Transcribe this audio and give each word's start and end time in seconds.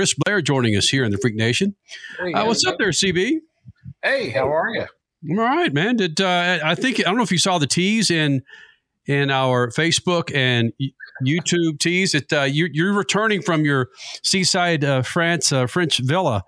Chris 0.00 0.14
Blair 0.14 0.40
joining 0.40 0.76
us 0.76 0.88
here 0.88 1.04
in 1.04 1.10
the 1.10 1.18
Freak 1.18 1.34
Nation. 1.34 1.76
Hey, 2.18 2.32
uh, 2.32 2.46
what's 2.46 2.66
up 2.66 2.78
there, 2.78 2.88
CB? 2.88 3.40
Hey, 4.02 4.30
how 4.30 4.50
are 4.50 4.70
you? 4.70 4.86
I'm 5.30 5.38
all 5.38 5.44
right, 5.44 5.74
man. 5.74 5.96
Did 5.96 6.22
uh, 6.22 6.58
I 6.64 6.74
think 6.74 7.00
I 7.00 7.02
don't 7.02 7.18
know 7.18 7.22
if 7.22 7.30
you 7.30 7.36
saw 7.36 7.58
the 7.58 7.66
tease 7.66 8.10
in 8.10 8.40
in 9.04 9.30
our 9.30 9.68
Facebook 9.68 10.34
and 10.34 10.72
YouTube 11.22 11.80
tease 11.80 12.12
that 12.12 12.32
uh, 12.32 12.44
you, 12.44 12.70
are 12.82 12.94
returning 12.94 13.42
from 13.42 13.66
your 13.66 13.90
seaside 14.22 14.84
uh, 14.84 15.02
France 15.02 15.52
uh, 15.52 15.66
French 15.66 15.98
villa 15.98 16.44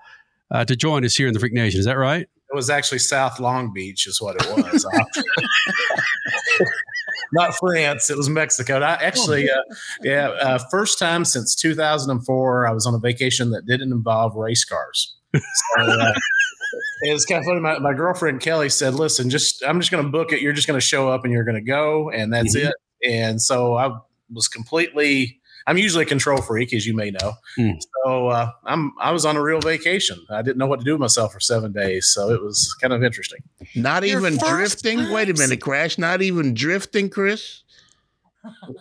uh, 0.50 0.64
to 0.64 0.74
join 0.74 1.04
us 1.04 1.14
here 1.14 1.26
in 1.26 1.34
the 1.34 1.38
Freak 1.38 1.52
Nation. 1.52 1.78
Is 1.78 1.84
that 1.84 1.98
right? 1.98 2.22
It 2.22 2.54
was 2.54 2.70
actually 2.70 3.00
South 3.00 3.38
Long 3.38 3.70
Beach, 3.70 4.06
is 4.06 4.18
what 4.18 4.36
it 4.36 4.46
was. 4.48 4.86
Not 7.32 7.54
France. 7.54 8.10
It 8.10 8.16
was 8.16 8.28
Mexico. 8.28 8.80
I 8.80 8.92
actually, 8.92 9.50
uh, 9.50 9.62
yeah, 10.02 10.28
uh, 10.28 10.58
first 10.70 10.98
time 10.98 11.24
since 11.24 11.54
2004, 11.54 12.66
I 12.66 12.72
was 12.72 12.86
on 12.86 12.94
a 12.94 12.98
vacation 12.98 13.50
that 13.52 13.66
didn't 13.66 13.92
involve 13.92 14.36
race 14.36 14.64
cars. 14.64 15.14
So, 15.34 15.40
uh, 15.78 16.12
it 17.02 17.12
was 17.12 17.24
kind 17.24 17.40
of 17.40 17.46
funny. 17.46 17.60
My, 17.60 17.78
my 17.78 17.94
girlfriend 17.94 18.40
Kelly 18.40 18.68
said, 18.68 18.94
"Listen, 18.94 19.30
just 19.30 19.62
I'm 19.64 19.80
just 19.80 19.90
going 19.90 20.04
to 20.04 20.10
book 20.10 20.32
it. 20.32 20.42
You're 20.42 20.52
just 20.52 20.66
going 20.66 20.78
to 20.78 20.86
show 20.86 21.10
up 21.10 21.24
and 21.24 21.32
you're 21.32 21.44
going 21.44 21.56
to 21.56 21.60
go, 21.62 22.10
and 22.10 22.32
that's 22.32 22.56
mm-hmm. 22.56 22.68
it." 22.68 22.74
And 23.10 23.40
so 23.40 23.76
I 23.76 23.96
was 24.32 24.48
completely 24.48 25.40
I'm 25.66 25.78
usually 25.78 26.04
a 26.04 26.06
control 26.06 26.40
freak, 26.40 26.72
as 26.72 26.86
you 26.86 26.94
may 26.94 27.10
know. 27.10 27.32
Mm. 27.58 27.80
So 28.04 28.28
uh, 28.28 28.50
I'm 28.64 28.92
I 29.00 29.12
was 29.12 29.24
on 29.24 29.36
a 29.36 29.42
real 29.42 29.60
vacation. 29.60 30.18
I 30.30 30.42
didn't 30.42 30.58
know 30.58 30.66
what 30.66 30.80
to 30.80 30.84
do 30.84 30.92
with 30.92 31.00
myself 31.00 31.32
for 31.32 31.40
seven 31.40 31.72
days, 31.72 32.12
so 32.12 32.30
it 32.30 32.42
was 32.42 32.74
kind 32.80 32.92
of 32.92 33.02
interesting. 33.02 33.40
Not 33.74 34.06
Your 34.06 34.18
even 34.18 34.38
drifting. 34.38 34.98
Times. 34.98 35.10
Wait 35.12 35.30
a 35.30 35.34
minute, 35.34 35.60
Crash. 35.60 35.98
Not 35.98 36.22
even 36.22 36.54
drifting, 36.54 37.10
Chris. 37.10 37.62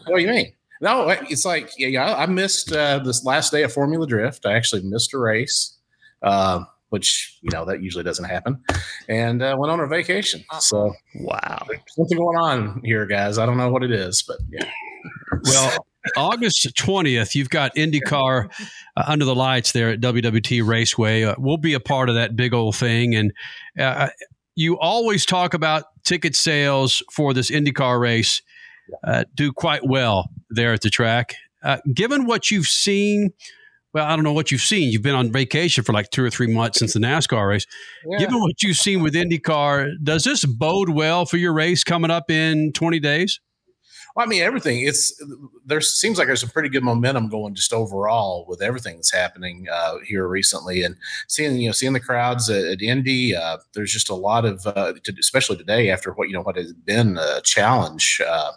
What 0.08 0.18
do 0.18 0.22
you 0.22 0.30
mean? 0.30 0.54
No, 0.82 1.10
it's 1.10 1.46
like 1.46 1.70
yeah, 1.78 2.16
I 2.16 2.26
missed 2.26 2.72
uh, 2.72 3.00
this 3.00 3.24
last 3.24 3.52
day 3.52 3.64
of 3.64 3.72
Formula 3.72 4.08
Drift. 4.08 4.46
I 4.46 4.54
actually 4.54 4.82
missed 4.84 5.14
a 5.14 5.20
race. 5.20 5.78
Uh, 6.24 6.64
which 6.92 7.40
you 7.42 7.50
know 7.52 7.64
that 7.66 7.82
usually 7.82 8.04
doesn't 8.04 8.26
happen, 8.26 8.62
and 9.08 9.42
uh, 9.42 9.56
went 9.58 9.72
on 9.72 9.80
a 9.80 9.88
vacation. 9.88 10.44
So 10.60 10.94
wow, 11.16 11.66
something 11.88 12.18
going 12.18 12.38
on 12.38 12.82
here, 12.84 13.06
guys. 13.06 13.38
I 13.38 13.46
don't 13.46 13.58
know 13.58 13.72
what 13.72 13.82
it 13.82 13.92
is, 13.92 14.22
but 14.22 14.38
yeah. 14.50 14.70
Well, 15.46 15.88
August 16.18 16.68
20th, 16.76 17.36
you've 17.36 17.50
got 17.50 17.76
IndyCar 17.76 18.50
uh, 18.98 19.04
under 19.08 19.26
the 19.26 19.36
lights 19.36 19.72
there 19.72 19.90
at 19.90 20.00
WWT 20.00 20.66
Raceway. 20.66 21.24
Uh, 21.24 21.36
we'll 21.38 21.58
be 21.58 21.74
a 21.74 21.80
part 21.80 22.10
of 22.10 22.16
that 22.16 22.36
big 22.36 22.54
old 22.54 22.76
thing. 22.76 23.16
And 23.16 23.32
uh, 23.80 24.10
you 24.56 24.80
always 24.80 25.26
talk 25.26 25.54
about 25.54 25.86
ticket 26.04 26.36
sales 26.36 27.04
for 27.12 27.34
this 27.34 27.52
IndyCar 27.52 28.00
race 28.00 28.42
uh, 29.04 29.24
do 29.36 29.52
quite 29.52 29.86
well 29.86 30.30
there 30.50 30.74
at 30.74 30.82
the 30.82 30.90
track. 30.90 31.36
Uh, 31.64 31.78
given 31.94 32.26
what 32.26 32.50
you've 32.50 32.68
seen, 32.68 33.32
well, 33.94 34.06
I 34.06 34.16
don't 34.16 34.24
know 34.24 34.34
what 34.34 34.52
you've 34.52 34.62
seen. 34.62 34.92
You've 34.92 35.04
been 35.04 35.16
on 35.16 35.32
vacation 35.32 35.84
for 35.84 35.94
like 35.94 36.10
two 36.10 36.24
or 36.24 36.30
three 36.30 36.48
months 36.48 36.80
since 36.80 36.94
the 36.94 37.00
NASCAR 37.00 37.48
race. 37.48 37.66
Yeah. 38.06 38.20
Given 38.20 38.40
what 38.40 38.64
you've 38.64 38.78
seen 38.78 39.02
with 39.02 39.14
IndyCar, 39.14 39.92
does 40.02 40.24
this 40.24 40.46
bode 40.46 40.90
well 40.90 41.26
for 41.26 41.38
your 41.38 41.54
race 41.54 41.84
coming 41.84 42.12
up 42.12 42.32
in 42.32 42.72
20 42.74 43.00
days? 43.00 43.40
Well, 44.16 44.26
I 44.26 44.30
mean, 44.30 44.42
everything. 44.42 44.82
It's 44.82 45.22
there 45.66 45.80
seems 45.82 46.18
like 46.18 46.28
there's 46.28 46.42
some 46.42 46.50
pretty 46.50 46.70
good 46.70 46.84
momentum 46.84 47.30
going 47.30 47.56
just 47.56 47.72
overall 47.72 48.46
with 48.48 48.62
everything 48.62 48.96
that's 48.98 49.14
happening 49.14 49.68
uh, 49.72 50.00
here 50.06 50.28
recently, 50.28 50.84
and 50.84 50.96
seeing 51.28 51.58
you 51.58 51.70
know 51.70 51.74
seeing 51.74 51.94
the 51.94 52.00
crowds 52.00 52.50
at, 52.50 52.66
at 52.66 52.82
Indy. 52.82 53.36
Uh, 53.36 53.58
there's 53.74 53.94
just 53.94 54.10
a 54.10 54.16
lot 54.16 54.44
of, 54.46 54.66
uh, 54.68 54.94
to, 55.04 55.14
especially 55.20 55.58
today 55.58 55.90
after 55.90 56.12
what 56.12 56.28
you 56.28 56.34
know 56.34 56.42
what 56.42 56.58
has 56.58 56.74
been 56.74 57.18
a 57.18 57.42
challenge 57.42 58.22
uh, 58.28 58.52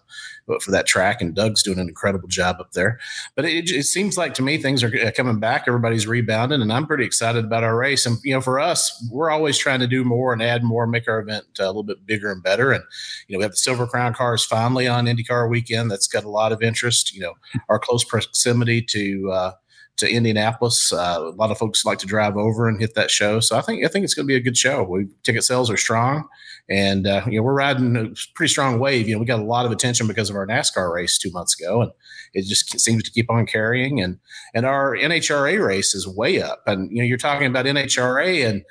for 0.60 0.70
that 0.70 0.86
track, 0.86 1.20
and 1.20 1.34
Doug's 1.34 1.62
doing 1.62 1.78
an 1.78 1.88
incredible 1.88 2.28
job 2.28 2.56
up 2.60 2.72
there. 2.72 2.98
But 3.34 3.44
it, 3.46 3.70
it 3.70 3.84
seems 3.84 4.18
like 4.18 4.34
to 4.34 4.42
me 4.42 4.58
things 4.58 4.82
are 4.82 4.92
uh, 5.06 5.10
coming 5.10 5.40
back. 5.40 5.64
Everybody's 5.66 6.06
rebounding, 6.06 6.62
and 6.62 6.72
I'm 6.72 6.86
pretty 6.86 7.04
excited 7.04 7.44
about 7.44 7.64
our 7.64 7.76
race. 7.76 8.06
And 8.06 8.18
you 8.24 8.34
know, 8.34 8.40
for 8.40 8.60
us, 8.60 9.06
we're 9.10 9.30
always 9.30 9.58
trying 9.58 9.80
to 9.80 9.86
do 9.86 10.04
more 10.04 10.32
and 10.32 10.42
add 10.42 10.62
more, 10.62 10.86
make 10.86 11.08
our 11.08 11.20
event 11.20 11.46
uh, 11.58 11.64
a 11.64 11.66
little 11.66 11.82
bit 11.82 12.06
bigger 12.06 12.30
and 12.30 12.42
better. 12.42 12.72
And 12.72 12.84
you 13.28 13.34
know, 13.34 13.38
we 13.38 13.44
have 13.44 13.52
the 13.52 13.58
Silver 13.58 13.86
Crown 13.86 14.14
cars 14.14 14.44
finally 14.44 14.86
on 14.86 15.06
IndyCar 15.06 15.48
weekend. 15.48 15.90
That's 15.90 16.08
got 16.08 16.24
a 16.24 16.30
lot 16.30 16.52
of 16.52 16.62
interest. 16.62 17.14
You 17.14 17.22
know, 17.22 17.34
our 17.68 17.78
close 17.78 18.04
proximity 18.04 18.82
to 18.82 19.30
uh, 19.32 19.52
to 19.96 20.10
Indianapolis. 20.10 20.92
Uh, 20.92 21.18
a 21.20 21.36
lot 21.36 21.50
of 21.50 21.58
folks 21.58 21.84
like 21.84 21.98
to 21.98 22.06
drive 22.06 22.36
over 22.36 22.68
and 22.68 22.80
hit 22.80 22.94
that 22.94 23.10
show. 23.10 23.40
So 23.40 23.56
I 23.56 23.60
think 23.60 23.84
I 23.84 23.88
think 23.88 24.04
it's 24.04 24.14
going 24.14 24.26
to 24.26 24.28
be 24.28 24.36
a 24.36 24.40
good 24.40 24.56
show. 24.56 24.82
We 24.82 25.06
ticket 25.22 25.44
sales 25.44 25.70
are 25.70 25.76
strong, 25.76 26.28
and 26.68 27.06
uh, 27.06 27.22
you 27.26 27.38
know 27.38 27.42
we're 27.42 27.54
riding 27.54 27.96
a 27.96 28.10
pretty 28.34 28.50
strong 28.50 28.78
wave. 28.78 29.08
You 29.08 29.14
know 29.14 29.20
we 29.20 29.26
got 29.26 29.40
a 29.40 29.44
lot 29.44 29.66
of 29.66 29.72
attention 29.72 30.06
because 30.06 30.30
of 30.30 30.36
our 30.36 30.46
NASCAR 30.46 30.92
race 30.92 31.18
two 31.18 31.30
months 31.30 31.58
ago, 31.58 31.82
and 31.82 31.92
it 32.32 32.44
just 32.46 32.78
seems 32.80 33.02
to 33.04 33.10
keep 33.10 33.30
on 33.30 33.46
carrying. 33.46 34.00
And 34.00 34.18
and 34.52 34.66
our 34.66 34.96
NHRA 34.96 35.64
race 35.64 35.94
is 35.94 36.08
way 36.08 36.42
up. 36.42 36.62
And 36.66 36.90
you 36.90 36.98
know 36.98 37.04
you're 37.04 37.18
talking 37.18 37.46
about 37.46 37.66
NHRA 37.66 38.48
and. 38.48 38.64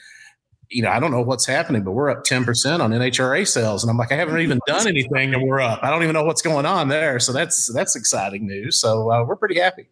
You 0.70 0.82
know, 0.82 0.90
I 0.90 1.00
don't 1.00 1.12
know 1.12 1.22
what's 1.22 1.46
happening, 1.46 1.84
but 1.84 1.92
we're 1.92 2.10
up 2.10 2.24
10% 2.24 2.80
on 2.80 2.90
NHRA 2.90 3.48
sales. 3.48 3.84
And 3.84 3.92
I'm 3.92 3.98
like, 3.98 4.12
I 4.12 4.16
haven't 4.16 4.40
even 4.40 4.60
done 4.66 4.88
anything 4.88 5.32
and 5.36 5.44
we're 5.44 5.62
up. 5.62 5.84
I 5.84 5.92
don't 5.92 6.02
even 6.02 6.14
know 6.14 6.24
what's 6.24 6.42
going 6.42 6.66
on 6.66 6.88
there. 6.88 7.20
So 7.20 7.32
that's 7.32 7.72
that's 7.72 7.96
exciting 7.96 8.48
news. 8.48 8.80
So 8.80 9.12
uh, 9.12 9.24
we're 9.24 9.36
pretty 9.36 9.60
happy. 9.60 9.88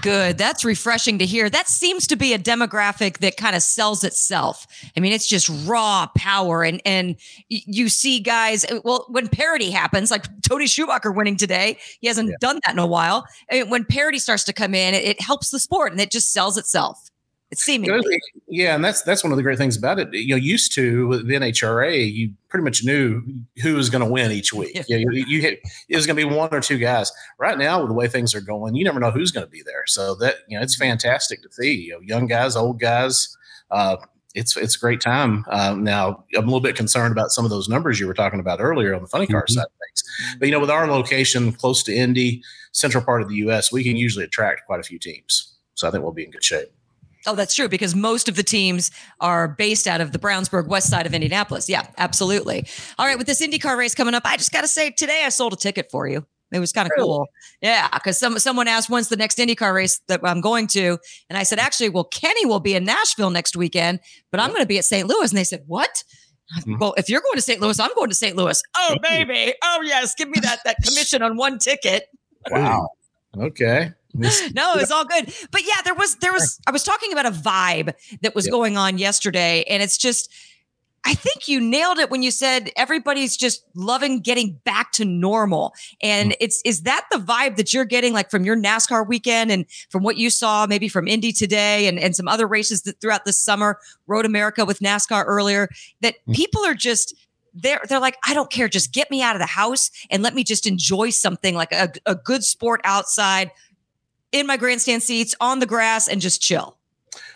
Good. 0.00 0.38
That's 0.38 0.64
refreshing 0.64 1.18
to 1.18 1.26
hear. 1.26 1.50
That 1.50 1.68
seems 1.68 2.06
to 2.08 2.16
be 2.16 2.32
a 2.32 2.38
demographic 2.38 3.18
that 3.18 3.36
kind 3.36 3.56
of 3.56 3.62
sells 3.62 4.04
itself. 4.04 4.66
I 4.96 5.00
mean, 5.00 5.12
it's 5.12 5.26
just 5.26 5.50
raw 5.66 6.06
power. 6.16 6.62
And 6.62 6.80
and 6.84 7.16
you 7.48 7.88
see 7.88 8.20
guys, 8.20 8.64
uh, 8.64 8.80
well, 8.84 9.06
when 9.08 9.28
parity 9.28 9.70
happens, 9.70 10.10
like 10.10 10.24
Tony 10.42 10.66
Schumacher 10.66 11.10
winning 11.10 11.36
today, 11.36 11.78
he 12.00 12.06
hasn't 12.06 12.28
yeah. 12.28 12.36
done 12.40 12.60
that 12.64 12.72
in 12.72 12.78
a 12.78 12.86
while. 12.86 13.26
when 13.68 13.84
parity 13.84 14.18
starts 14.18 14.44
to 14.44 14.52
come 14.52 14.74
in, 14.74 14.94
it, 14.94 15.04
it 15.04 15.20
helps 15.20 15.50
the 15.50 15.58
sport 15.58 15.92
and 15.92 16.00
it 16.00 16.10
just 16.10 16.32
sells 16.32 16.56
itself. 16.56 17.10
It's 17.50 17.62
seemingly. 17.62 18.02
Yeah, 18.48 18.74
and 18.74 18.84
that's 18.84 19.02
that's 19.02 19.22
one 19.22 19.32
of 19.32 19.36
the 19.36 19.42
great 19.42 19.58
things 19.58 19.76
about 19.76 20.00
it. 20.00 20.12
You 20.12 20.30
know, 20.30 20.36
used 20.36 20.74
to 20.74 21.06
with 21.06 21.28
the 21.28 21.34
NHRA, 21.34 22.12
you 22.12 22.32
pretty 22.48 22.64
much 22.64 22.84
knew 22.84 23.22
who 23.62 23.76
was 23.76 23.88
going 23.88 24.04
to 24.04 24.10
win 24.10 24.32
each 24.32 24.52
week. 24.52 24.72
Yeah. 24.88 24.96
You, 24.98 25.06
know, 25.06 25.12
you, 25.12 25.24
you 25.28 25.40
hit, 25.40 25.60
it 25.88 25.94
was 25.94 26.06
going 26.06 26.16
to 26.16 26.28
be 26.28 26.34
one 26.34 26.48
or 26.52 26.60
two 26.60 26.78
guys. 26.78 27.12
Right 27.38 27.56
now, 27.56 27.80
with 27.80 27.88
the 27.88 27.94
way 27.94 28.08
things 28.08 28.34
are 28.34 28.40
going, 28.40 28.74
you 28.74 28.84
never 28.84 28.98
know 28.98 29.12
who's 29.12 29.30
going 29.30 29.46
to 29.46 29.50
be 29.50 29.62
there. 29.62 29.84
So 29.86 30.16
that 30.16 30.36
you 30.48 30.58
know, 30.58 30.62
it's 30.62 30.76
fantastic 30.76 31.40
to 31.42 31.52
see. 31.52 31.72
You 31.72 31.92
know, 31.94 32.00
young 32.00 32.26
guys, 32.26 32.56
old 32.56 32.80
guys. 32.80 33.36
Uh, 33.70 33.96
it's 34.34 34.56
it's 34.56 34.76
a 34.76 34.78
great 34.80 35.00
time. 35.00 35.44
Um, 35.48 35.84
now 35.84 36.24
I'm 36.36 36.42
a 36.42 36.46
little 36.46 36.60
bit 36.60 36.76
concerned 36.76 37.12
about 37.12 37.30
some 37.30 37.44
of 37.44 37.50
those 37.50 37.68
numbers 37.68 38.00
you 38.00 38.08
were 38.08 38.14
talking 38.14 38.40
about 38.40 38.60
earlier 38.60 38.94
on 38.94 39.02
the 39.02 39.08
funny 39.08 39.26
car 39.26 39.42
mm-hmm. 39.42 39.54
side 39.54 39.64
of 39.64 39.70
things. 39.86 40.36
But 40.38 40.46
you 40.46 40.52
know, 40.52 40.60
with 40.60 40.70
our 40.70 40.86
location 40.88 41.52
close 41.52 41.82
to 41.84 41.94
Indy, 41.94 42.42
central 42.72 43.04
part 43.04 43.22
of 43.22 43.28
the 43.28 43.36
U.S., 43.36 43.70
we 43.70 43.84
can 43.84 43.96
usually 43.96 44.24
attract 44.24 44.66
quite 44.66 44.80
a 44.80 44.82
few 44.82 44.98
teams. 44.98 45.56
So 45.74 45.86
I 45.86 45.90
think 45.90 46.02
we'll 46.02 46.12
be 46.12 46.24
in 46.24 46.30
good 46.30 46.44
shape. 46.44 46.68
Oh, 47.26 47.34
that's 47.34 47.54
true 47.54 47.68
because 47.68 47.94
most 47.94 48.28
of 48.28 48.36
the 48.36 48.42
teams 48.42 48.90
are 49.20 49.48
based 49.48 49.86
out 49.86 50.00
of 50.00 50.12
the 50.12 50.18
Brownsburg 50.18 50.68
west 50.68 50.90
side 50.90 51.06
of 51.06 51.14
Indianapolis. 51.14 51.68
Yeah, 51.68 51.86
absolutely. 51.98 52.66
All 52.98 53.06
right, 53.06 53.18
with 53.18 53.26
this 53.26 53.44
IndyCar 53.44 53.76
race 53.76 53.94
coming 53.94 54.14
up, 54.14 54.22
I 54.24 54.36
just 54.36 54.52
got 54.52 54.62
to 54.62 54.68
say 54.68 54.90
today 54.90 55.22
I 55.24 55.30
sold 55.30 55.52
a 55.52 55.56
ticket 55.56 55.90
for 55.90 56.06
you. 56.08 56.26
It 56.52 56.60
was 56.60 56.72
kind 56.72 56.86
of 56.86 56.92
really? 56.96 57.08
cool. 57.08 57.26
Yeah, 57.60 57.88
because 57.92 58.18
some 58.18 58.38
someone 58.38 58.68
asked 58.68 58.88
when's 58.88 59.08
the 59.08 59.16
next 59.16 59.38
IndyCar 59.38 59.74
race 59.74 60.00
that 60.06 60.20
I'm 60.22 60.40
going 60.40 60.68
to, 60.68 60.98
and 61.28 61.36
I 61.36 61.42
said 61.42 61.58
actually, 61.58 61.88
well, 61.88 62.04
Kenny 62.04 62.46
will 62.46 62.60
be 62.60 62.74
in 62.74 62.84
Nashville 62.84 63.30
next 63.30 63.56
weekend, 63.56 64.00
but 64.30 64.40
I'm 64.40 64.50
going 64.50 64.62
to 64.62 64.66
be 64.66 64.78
at 64.78 64.84
St. 64.84 65.08
Louis, 65.08 65.30
and 65.30 65.36
they 65.36 65.44
said 65.44 65.64
what? 65.66 66.04
Mm-hmm. 66.58 66.78
Well, 66.78 66.94
if 66.96 67.08
you're 67.08 67.20
going 67.20 67.34
to 67.34 67.42
St. 67.42 67.60
Louis, 67.60 67.80
I'm 67.80 67.92
going 67.94 68.08
to 68.08 68.14
St. 68.14 68.36
Louis. 68.36 68.62
Oh, 68.76 68.96
baby. 69.02 69.54
Oh, 69.64 69.82
yes. 69.82 70.14
Give 70.14 70.28
me 70.28 70.38
that 70.42 70.60
that 70.64 70.76
commission 70.84 71.22
on 71.22 71.36
one 71.36 71.58
ticket. 71.58 72.04
Wow. 72.50 72.90
Okay. 73.38 73.92
no, 74.54 74.72
it 74.74 74.80
was 74.80 74.90
all 74.90 75.04
good. 75.04 75.32
But 75.50 75.62
yeah, 75.62 75.82
there 75.84 75.94
was 75.94 76.16
there 76.16 76.32
was 76.32 76.58
I 76.66 76.70
was 76.70 76.82
talking 76.82 77.12
about 77.12 77.26
a 77.26 77.30
vibe 77.30 77.92
that 78.22 78.34
was 78.34 78.46
going 78.46 78.76
on 78.76 78.98
yesterday, 78.98 79.64
and 79.68 79.82
it's 79.82 79.98
just 79.98 80.32
I 81.06 81.14
think 81.14 81.46
you 81.46 81.60
nailed 81.60 81.98
it 81.98 82.10
when 82.10 82.24
you 82.24 82.32
said 82.32 82.70
everybody's 82.76 83.36
just 83.36 83.62
loving 83.76 84.20
getting 84.20 84.58
back 84.64 84.90
to 84.92 85.04
normal. 85.04 85.72
And 86.02 86.32
mm. 86.32 86.36
it's 86.40 86.60
is 86.64 86.82
that 86.82 87.06
the 87.12 87.18
vibe 87.18 87.56
that 87.56 87.72
you're 87.72 87.84
getting 87.84 88.12
like 88.12 88.28
from 88.28 88.44
your 88.44 88.56
NASCAR 88.56 89.06
weekend 89.06 89.52
and 89.52 89.66
from 89.88 90.02
what 90.02 90.16
you 90.16 90.30
saw 90.30 90.66
maybe 90.66 90.88
from 90.88 91.06
Indy 91.06 91.30
today 91.32 91.86
and, 91.86 92.00
and 92.00 92.16
some 92.16 92.26
other 92.26 92.48
races 92.48 92.82
that 92.82 93.00
throughout 93.00 93.24
the 93.24 93.32
summer, 93.32 93.78
Road 94.08 94.26
America 94.26 94.64
with 94.64 94.80
NASCAR 94.80 95.24
earlier, 95.26 95.68
that 96.00 96.16
mm. 96.28 96.34
people 96.34 96.64
are 96.64 96.74
just 96.74 97.14
they're 97.56 97.80
they're 97.88 98.00
like, 98.00 98.16
I 98.26 98.34
don't 98.34 98.50
care, 98.50 98.68
just 98.68 98.92
get 98.92 99.10
me 99.10 99.22
out 99.22 99.34
of 99.34 99.40
the 99.40 99.46
house 99.46 99.90
and 100.10 100.22
let 100.22 100.34
me 100.34 100.44
just 100.44 100.66
enjoy 100.66 101.10
something 101.10 101.54
like 101.54 101.72
a, 101.72 101.90
a 102.04 102.14
good 102.14 102.44
sport 102.44 102.80
outside, 102.84 103.50
in 104.32 104.46
my 104.46 104.56
grandstand 104.56 105.02
seats 105.02 105.34
on 105.40 105.58
the 105.58 105.66
grass 105.66 106.08
and 106.08 106.20
just 106.20 106.40
chill. 106.40 106.76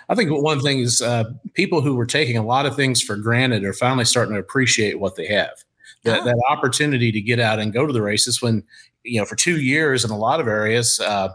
I 0.08 0.14
think 0.14 0.30
one 0.30 0.60
thing 0.60 0.80
is 0.80 1.00
uh, 1.00 1.24
people 1.54 1.80
who 1.80 1.94
were 1.94 2.06
taking 2.06 2.36
a 2.36 2.44
lot 2.44 2.66
of 2.66 2.76
things 2.76 3.00
for 3.00 3.16
granted 3.16 3.64
are 3.64 3.72
finally 3.72 4.04
starting 4.04 4.34
to 4.34 4.40
appreciate 4.40 5.00
what 5.00 5.16
they 5.16 5.26
have. 5.28 5.64
That, 6.04 6.22
oh. 6.22 6.24
that 6.24 6.36
opportunity 6.48 7.12
to 7.12 7.20
get 7.20 7.38
out 7.38 7.58
and 7.58 7.72
go 7.72 7.86
to 7.86 7.92
the 7.92 8.02
races 8.02 8.40
when, 8.40 8.64
you 9.04 9.20
know, 9.20 9.26
for 9.26 9.36
two 9.36 9.60
years 9.60 10.04
in 10.04 10.10
a 10.10 10.16
lot 10.16 10.40
of 10.40 10.48
areas, 10.48 10.98
uh, 10.98 11.28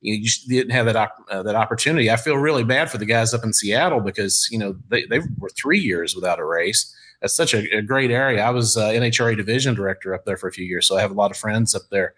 you, 0.00 0.14
you 0.14 0.30
didn't 0.48 0.72
have 0.72 0.86
that 0.86 0.96
op- 0.96 1.26
uh, 1.30 1.42
that 1.42 1.54
opportunity. 1.54 2.10
I 2.10 2.16
feel 2.16 2.36
really 2.36 2.64
bad 2.64 2.90
for 2.90 2.98
the 2.98 3.04
guys 3.04 3.34
up 3.34 3.44
in 3.44 3.52
Seattle 3.52 4.00
because 4.00 4.48
you 4.50 4.58
know 4.58 4.76
they, 4.88 5.06
they 5.06 5.20
were 5.38 5.50
three 5.50 5.78
years 5.78 6.14
without 6.14 6.38
a 6.38 6.44
race. 6.44 6.94
That's 7.22 7.36
such 7.36 7.54
a, 7.54 7.76
a 7.76 7.82
great 7.82 8.10
area. 8.10 8.42
I 8.42 8.50
was 8.50 8.76
uh, 8.76 8.88
NHRA 8.88 9.36
division 9.36 9.74
director 9.74 10.12
up 10.12 10.24
there 10.24 10.36
for 10.36 10.48
a 10.48 10.52
few 10.52 10.66
years, 10.66 10.86
so 10.86 10.96
I 10.96 11.00
have 11.00 11.12
a 11.12 11.14
lot 11.14 11.30
of 11.30 11.36
friends 11.36 11.74
up 11.74 11.82
there. 11.90 12.14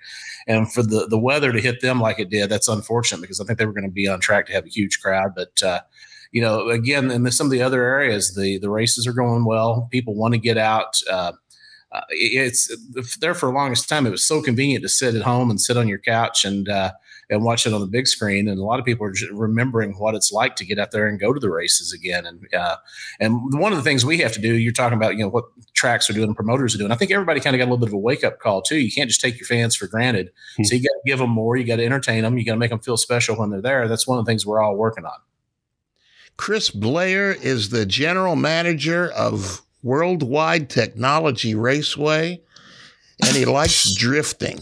And 0.48 0.72
for 0.72 0.82
the 0.82 1.06
the 1.06 1.18
weather 1.18 1.52
to 1.52 1.60
hit 1.60 1.80
them 1.80 2.00
like 2.00 2.18
it 2.18 2.30
did, 2.30 2.48
that's 2.48 2.68
unfortunate 2.68 3.20
because 3.20 3.40
I 3.40 3.44
think 3.44 3.58
they 3.58 3.66
were 3.66 3.72
going 3.72 3.86
to 3.86 3.92
be 3.92 4.08
on 4.08 4.18
track 4.18 4.46
to 4.46 4.52
have 4.52 4.64
a 4.64 4.70
huge 4.70 5.00
crowd. 5.00 5.34
But 5.36 5.62
uh, 5.62 5.80
you 6.32 6.40
know, 6.40 6.70
again, 6.70 7.10
in 7.10 7.22
the, 7.22 7.30
some 7.30 7.46
of 7.46 7.50
the 7.50 7.62
other 7.62 7.84
areas, 7.84 8.34
the 8.34 8.58
the 8.58 8.70
races 8.70 9.06
are 9.06 9.12
going 9.12 9.44
well. 9.44 9.88
People 9.92 10.14
want 10.14 10.32
to 10.34 10.40
get 10.40 10.58
out. 10.58 11.00
Uh, 11.08 11.32
uh, 11.92 12.00
it's 12.10 12.74
there 13.18 13.34
for 13.34 13.46
the 13.46 13.52
longest 13.52 13.88
time. 13.88 14.04
It 14.04 14.10
was 14.10 14.24
so 14.24 14.42
convenient 14.42 14.82
to 14.82 14.88
sit 14.88 15.14
at 15.14 15.22
home 15.22 15.48
and 15.48 15.60
sit 15.60 15.76
on 15.76 15.86
your 15.86 15.98
couch 15.98 16.44
and 16.44 16.68
uh, 16.68 16.90
and 17.30 17.44
watch 17.44 17.66
it 17.66 17.72
on 17.72 17.80
the 17.80 17.86
big 17.86 18.06
screen. 18.06 18.48
And 18.48 18.58
a 18.58 18.64
lot 18.64 18.78
of 18.78 18.84
people 18.84 19.06
are 19.06 19.12
remembering 19.32 19.92
what 19.92 20.14
it's 20.14 20.32
like 20.32 20.56
to 20.56 20.64
get 20.64 20.78
out 20.78 20.90
there 20.90 21.06
and 21.06 21.18
go 21.18 21.32
to 21.32 21.40
the 21.40 21.50
races 21.50 21.92
again. 21.92 22.26
And 22.26 22.54
uh, 22.54 22.76
and 23.20 23.58
one 23.60 23.72
of 23.72 23.78
the 23.78 23.84
things 23.84 24.04
we 24.04 24.18
have 24.18 24.32
to 24.32 24.40
do, 24.40 24.54
you're 24.54 24.72
talking 24.72 24.96
about, 24.96 25.16
you 25.16 25.22
know, 25.22 25.30
what 25.30 25.44
tracks 25.74 26.08
are 26.10 26.14
doing 26.14 26.34
promoters 26.34 26.74
are 26.74 26.78
doing. 26.78 26.92
I 26.92 26.96
think 26.96 27.10
everybody 27.10 27.40
kind 27.40 27.54
of 27.54 27.58
got 27.58 27.64
a 27.64 27.70
little 27.70 27.78
bit 27.78 27.88
of 27.88 27.94
a 27.94 27.98
wake 27.98 28.24
up 28.24 28.40
call 28.40 28.62
too. 28.62 28.78
You 28.78 28.92
can't 28.92 29.08
just 29.08 29.20
take 29.20 29.38
your 29.38 29.46
fans 29.46 29.76
for 29.76 29.86
granted. 29.86 30.28
Mm-hmm. 30.28 30.64
So 30.64 30.74
you 30.76 30.82
got 30.82 30.94
to 30.94 31.02
give 31.06 31.18
them 31.18 31.30
more. 31.30 31.56
You 31.56 31.64
got 31.64 31.76
to 31.76 31.84
entertain 31.84 32.22
them. 32.22 32.38
You 32.38 32.44
got 32.44 32.52
to 32.52 32.58
make 32.58 32.70
them 32.70 32.80
feel 32.80 32.96
special 32.96 33.36
when 33.36 33.50
they're 33.50 33.62
there. 33.62 33.88
That's 33.88 34.06
one 34.06 34.18
of 34.18 34.24
the 34.24 34.30
things 34.30 34.46
we're 34.46 34.62
all 34.62 34.76
working 34.76 35.04
on. 35.04 35.18
Chris 36.36 36.70
Blair 36.70 37.32
is 37.32 37.70
the 37.70 37.86
general 37.86 38.36
manager 38.36 39.10
of 39.12 39.62
Worldwide 39.82 40.68
Technology 40.68 41.54
Raceway, 41.54 42.40
and 43.22 43.36
he 43.36 43.44
likes 43.44 43.94
drifting. 43.98 44.58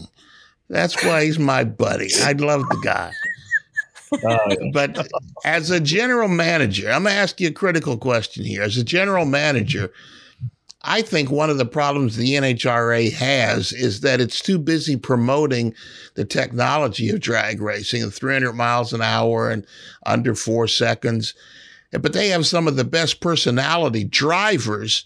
That's 0.72 1.04
why 1.04 1.26
he's 1.26 1.38
my 1.38 1.64
buddy. 1.64 2.08
I 2.22 2.32
love 2.32 2.62
the 2.70 2.80
guy. 2.82 3.12
Uh, 4.26 4.56
but 4.72 5.06
as 5.44 5.70
a 5.70 5.78
general 5.78 6.28
manager, 6.28 6.90
I'm 6.90 7.02
going 7.02 7.14
to 7.14 7.20
ask 7.20 7.40
you 7.40 7.48
a 7.48 7.52
critical 7.52 7.98
question 7.98 8.44
here. 8.44 8.62
As 8.62 8.78
a 8.78 8.84
general 8.84 9.26
manager, 9.26 9.92
I 10.80 11.02
think 11.02 11.30
one 11.30 11.50
of 11.50 11.58
the 11.58 11.66
problems 11.66 12.16
the 12.16 12.34
NHRA 12.34 13.12
has 13.12 13.72
is 13.72 14.00
that 14.00 14.22
it's 14.22 14.40
too 14.40 14.58
busy 14.58 14.96
promoting 14.96 15.74
the 16.14 16.24
technology 16.24 17.10
of 17.10 17.20
drag 17.20 17.60
racing, 17.60 18.08
300 18.08 18.54
miles 18.54 18.94
an 18.94 19.02
hour 19.02 19.50
and 19.50 19.66
under 20.06 20.34
four 20.34 20.66
seconds. 20.68 21.34
But 21.90 22.14
they 22.14 22.28
have 22.28 22.46
some 22.46 22.66
of 22.66 22.76
the 22.76 22.84
best 22.84 23.20
personality 23.20 24.04
drivers 24.04 25.04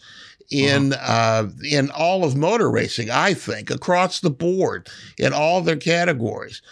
in 0.51 0.93
uh-huh. 0.93 1.47
uh, 1.47 1.51
in 1.69 1.91
all 1.91 2.25
of 2.25 2.37
motor 2.37 2.71
racing, 2.71 3.11
I 3.11 3.35
think, 3.35 3.71
across 3.71 4.21
the 4.21 4.31
board 4.31 4.89
in 5.19 5.33
all 5.33 5.61
their 5.61 5.77
categories. 5.77 6.63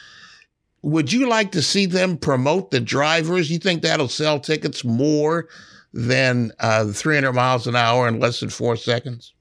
Would 0.82 1.12
you 1.12 1.28
like 1.28 1.52
to 1.52 1.62
see 1.62 1.86
them 1.86 2.16
promote 2.16 2.70
the 2.70 2.80
drivers? 2.80 3.50
You 3.50 3.58
think 3.58 3.82
that'll 3.82 4.08
sell 4.08 4.38
tickets 4.38 4.84
more 4.84 5.48
than 5.92 6.52
uh, 6.60 6.86
300 6.86 7.32
miles 7.32 7.66
an 7.66 7.76
hour 7.76 8.08
in 8.08 8.20
less 8.20 8.40
than 8.40 8.50
four 8.50 8.76
seconds? 8.76 9.33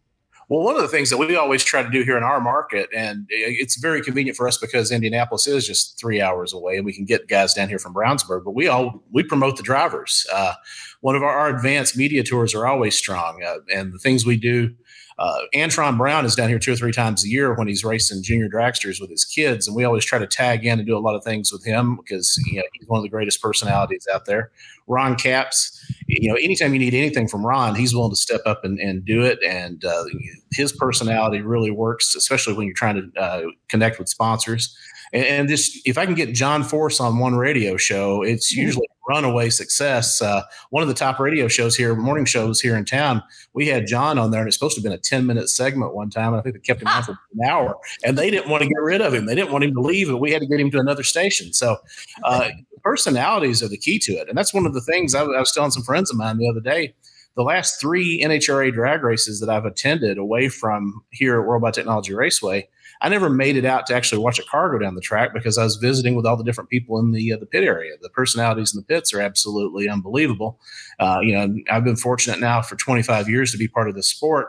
Well, 0.54 0.62
one 0.62 0.76
of 0.76 0.84
the 0.84 0.88
things 0.88 1.10
that 1.10 1.18
we 1.18 1.36
always 1.36 1.64
try 1.64 1.82
to 1.82 1.90
do 1.90 2.04
here 2.04 2.16
in 2.16 2.22
our 2.22 2.40
market, 2.40 2.88
and 2.96 3.26
it's 3.28 3.76
very 3.76 4.04
convenient 4.04 4.38
for 4.38 4.48
us 4.48 4.56
because 4.56 4.92
Indianapolis 4.92 5.48
is 5.48 5.66
just 5.66 6.00
three 6.00 6.22
hours 6.22 6.54
away, 6.54 6.78
and 6.78 6.86
we 6.86 6.94
can 6.94 7.06
get 7.06 7.28
guys 7.28 7.56
down 7.56 7.70
here 7.70 7.80
from 7.80 7.92
Brownsburg. 7.92 8.44
But 8.46 8.52
we 8.52 8.68
all 8.68 9.04
we 9.12 9.24
promote 9.24 9.58
the 9.58 9.64
drivers. 9.64 10.28
Uh, 10.32 10.54
one 11.02 11.16
of 11.16 11.24
our, 11.24 11.36
our, 11.36 11.50
advanced 11.50 11.98
media 11.98 12.24
tours 12.24 12.54
are 12.54 12.68
always 12.68 12.96
strong, 12.96 13.42
uh, 13.42 13.62
and 13.74 13.94
the 13.94 13.98
things 13.98 14.28
we 14.28 14.38
do. 14.38 14.76
Uh, 15.24 15.40
Antron 15.56 15.98
Brown 15.98 16.26
is 16.26 16.36
down 16.36 16.50
here 16.50 16.60
two 16.60 16.74
or 16.74 16.76
three 16.76 16.92
times 16.92 17.24
a 17.24 17.30
year 17.30 17.54
when 17.54 17.70
he's 17.70 17.86
racing 17.86 18.22
junior 18.24 18.50
dragsters 18.50 19.00
with 19.00 19.10
his 19.10 19.24
kids, 19.24 19.68
and 19.70 19.76
we 19.76 19.86
always 19.86 20.04
try 20.04 20.20
to 20.20 20.28
tag 20.28 20.66
in 20.66 20.80
and 20.80 20.86
do 20.86 20.98
a 20.98 21.00
lot 21.00 21.16
of 21.16 21.24
things 21.24 21.50
with 21.50 21.64
him 21.64 21.96
because 21.96 22.38
you 22.52 22.58
know, 22.58 22.64
he's 22.74 22.86
one 22.90 22.98
of 22.98 23.04
the 23.04 23.10
greatest 23.10 23.42
personalities 23.42 24.06
out 24.14 24.26
there. 24.26 24.52
Ron 24.86 25.16
Capps, 25.16 25.82
you 26.08 26.30
know, 26.30 26.36
anytime 26.36 26.74
you 26.74 26.80
need 26.80 26.94
anything 26.94 27.30
from 27.30 27.46
Ron, 27.46 27.74
he's 27.74 27.96
willing 27.96 28.12
to 28.12 28.18
step 28.18 28.42
up 28.46 28.66
and, 28.66 28.78
and 28.80 29.06
do 29.06 29.24
it. 29.24 29.40
And 29.48 29.86
uh, 29.86 30.04
his 30.52 30.74
personality 30.74 31.40
really 31.40 31.72
works, 31.72 32.16
especially 32.16 32.56
when 32.56 32.68
you're 32.68 32.76
trying 32.76 32.96
to 32.96 33.22
uh, 33.22 33.44
connect 33.70 34.00
with 34.00 34.10
sponsors. 34.10 34.78
And, 35.14 35.26
and 35.26 35.50
this, 35.50 35.82
if 35.86 35.98
I 35.98 36.06
can 36.06 36.16
get 36.16 36.34
John 36.34 36.64
Force 36.64 37.00
on 37.00 37.20
one 37.20 37.36
radio 37.36 37.78
show, 37.78 38.24
it's 38.24 38.54
mm-hmm. 38.54 38.66
usually 38.66 38.88
runaway 39.08 39.50
success. 39.50 40.22
Uh, 40.22 40.42
one 40.70 40.82
of 40.82 40.88
the 40.88 40.96
top 40.96 41.20
radio 41.20 41.48
shows 41.48 41.76
here, 41.76 41.96
morning 41.96 42.26
shows 42.26 42.60
here 42.60 42.76
in 42.76 42.86
town, 42.86 43.22
we 43.54 43.68
had 43.68 43.86
John 43.88 44.18
on 44.18 44.32
there, 44.32 44.42
and 44.42 44.48
it's 44.48 44.56
supposed 44.56 44.76
to 44.76 44.80
have 44.80 44.84
been 44.84 44.94
a 44.94 44.98
10 44.98 45.26
minute 45.26 45.50
segment 45.50 45.94
one 45.94 46.10
time. 46.10 46.34
And 46.34 46.38
I 46.38 46.42
think 46.42 46.56
they 46.56 46.62
kept 46.62 46.82
him 46.82 46.88
on 46.88 47.04
for 47.04 47.12
an 47.12 47.48
hour, 47.48 47.78
and 48.04 48.18
they 48.18 48.30
didn't 48.30 48.50
want 48.50 48.64
to 48.64 48.70
get 48.70 48.82
rid 48.82 49.02
of 49.02 49.14
him. 49.14 49.26
They 49.26 49.36
didn't 49.36 49.52
want 49.52 49.64
him 49.64 49.74
to 49.74 49.82
leave, 49.82 50.10
and 50.10 50.20
we 50.20 50.32
had 50.32 50.42
to 50.42 50.48
get 50.48 50.60
him 50.60 50.72
to 50.72 50.80
another 50.80 51.04
station. 51.04 51.54
So, 51.54 51.78
uh, 52.24 52.50
personalities 52.84 53.64
are 53.64 53.70
the 53.70 53.78
key 53.78 53.98
to 53.98 54.12
it. 54.14 54.28
And 54.28 54.38
that's 54.38 54.54
one 54.54 54.66
of 54.66 54.74
the 54.74 54.82
things 54.82 55.16
I, 55.16 55.22
I 55.22 55.40
was 55.40 55.54
telling 55.54 55.72
some 55.72 55.84
friends 55.84 56.12
of 56.12 56.18
mine 56.18 56.38
the 56.38 56.50
other 56.50 56.60
day 56.60 56.94
the 57.36 57.44
last 57.44 57.80
three 57.80 58.22
NHRA 58.22 58.74
drag 58.74 59.04
races 59.04 59.40
that 59.40 59.50
I've 59.50 59.66
attended 59.66 60.18
away 60.18 60.50
from 60.50 61.04
here 61.12 61.40
at 61.40 61.48
World 61.48 61.74
Technology 61.74 62.14
Raceway, 62.14 62.68
I 63.04 63.10
never 63.10 63.30
made 63.30 63.58
it 63.58 63.66
out 63.66 63.86
to 63.88 63.96
actually 63.96 64.24
watch 64.24 64.40
a 64.40 64.44
car 64.44 64.72
go 64.72 64.80
down 64.80 64.96
the 64.96 65.02
track 65.02 65.34
because 65.34 65.58
I 65.58 65.64
was 65.64 65.76
visiting 65.76 66.16
with 66.16 66.26
all 66.26 66.38
the 66.38 66.44
different 66.44 66.70
people 66.70 66.98
in 67.00 67.12
the 67.12 67.34
uh, 67.34 67.38
the 67.38 67.46
pit 67.46 67.64
area. 67.64 67.94
The 68.02 68.10
personalities 68.10 68.74
in 68.74 68.80
the 68.80 68.86
pits 68.86 69.14
are 69.14 69.22
absolutely 69.22 69.90
unbelievable. 69.90 70.60
Uh, 71.00 71.20
you 71.22 71.34
know, 71.34 71.56
I've 71.70 71.84
been 71.84 71.98
fortunate 71.98 72.40
now 72.40 72.62
for 72.62 72.76
25 72.78 73.30
years 73.30 73.52
to 73.52 73.58
be 73.58 73.68
part 73.68 73.90
of 73.90 73.96
the 73.96 74.04
sport. 74.04 74.48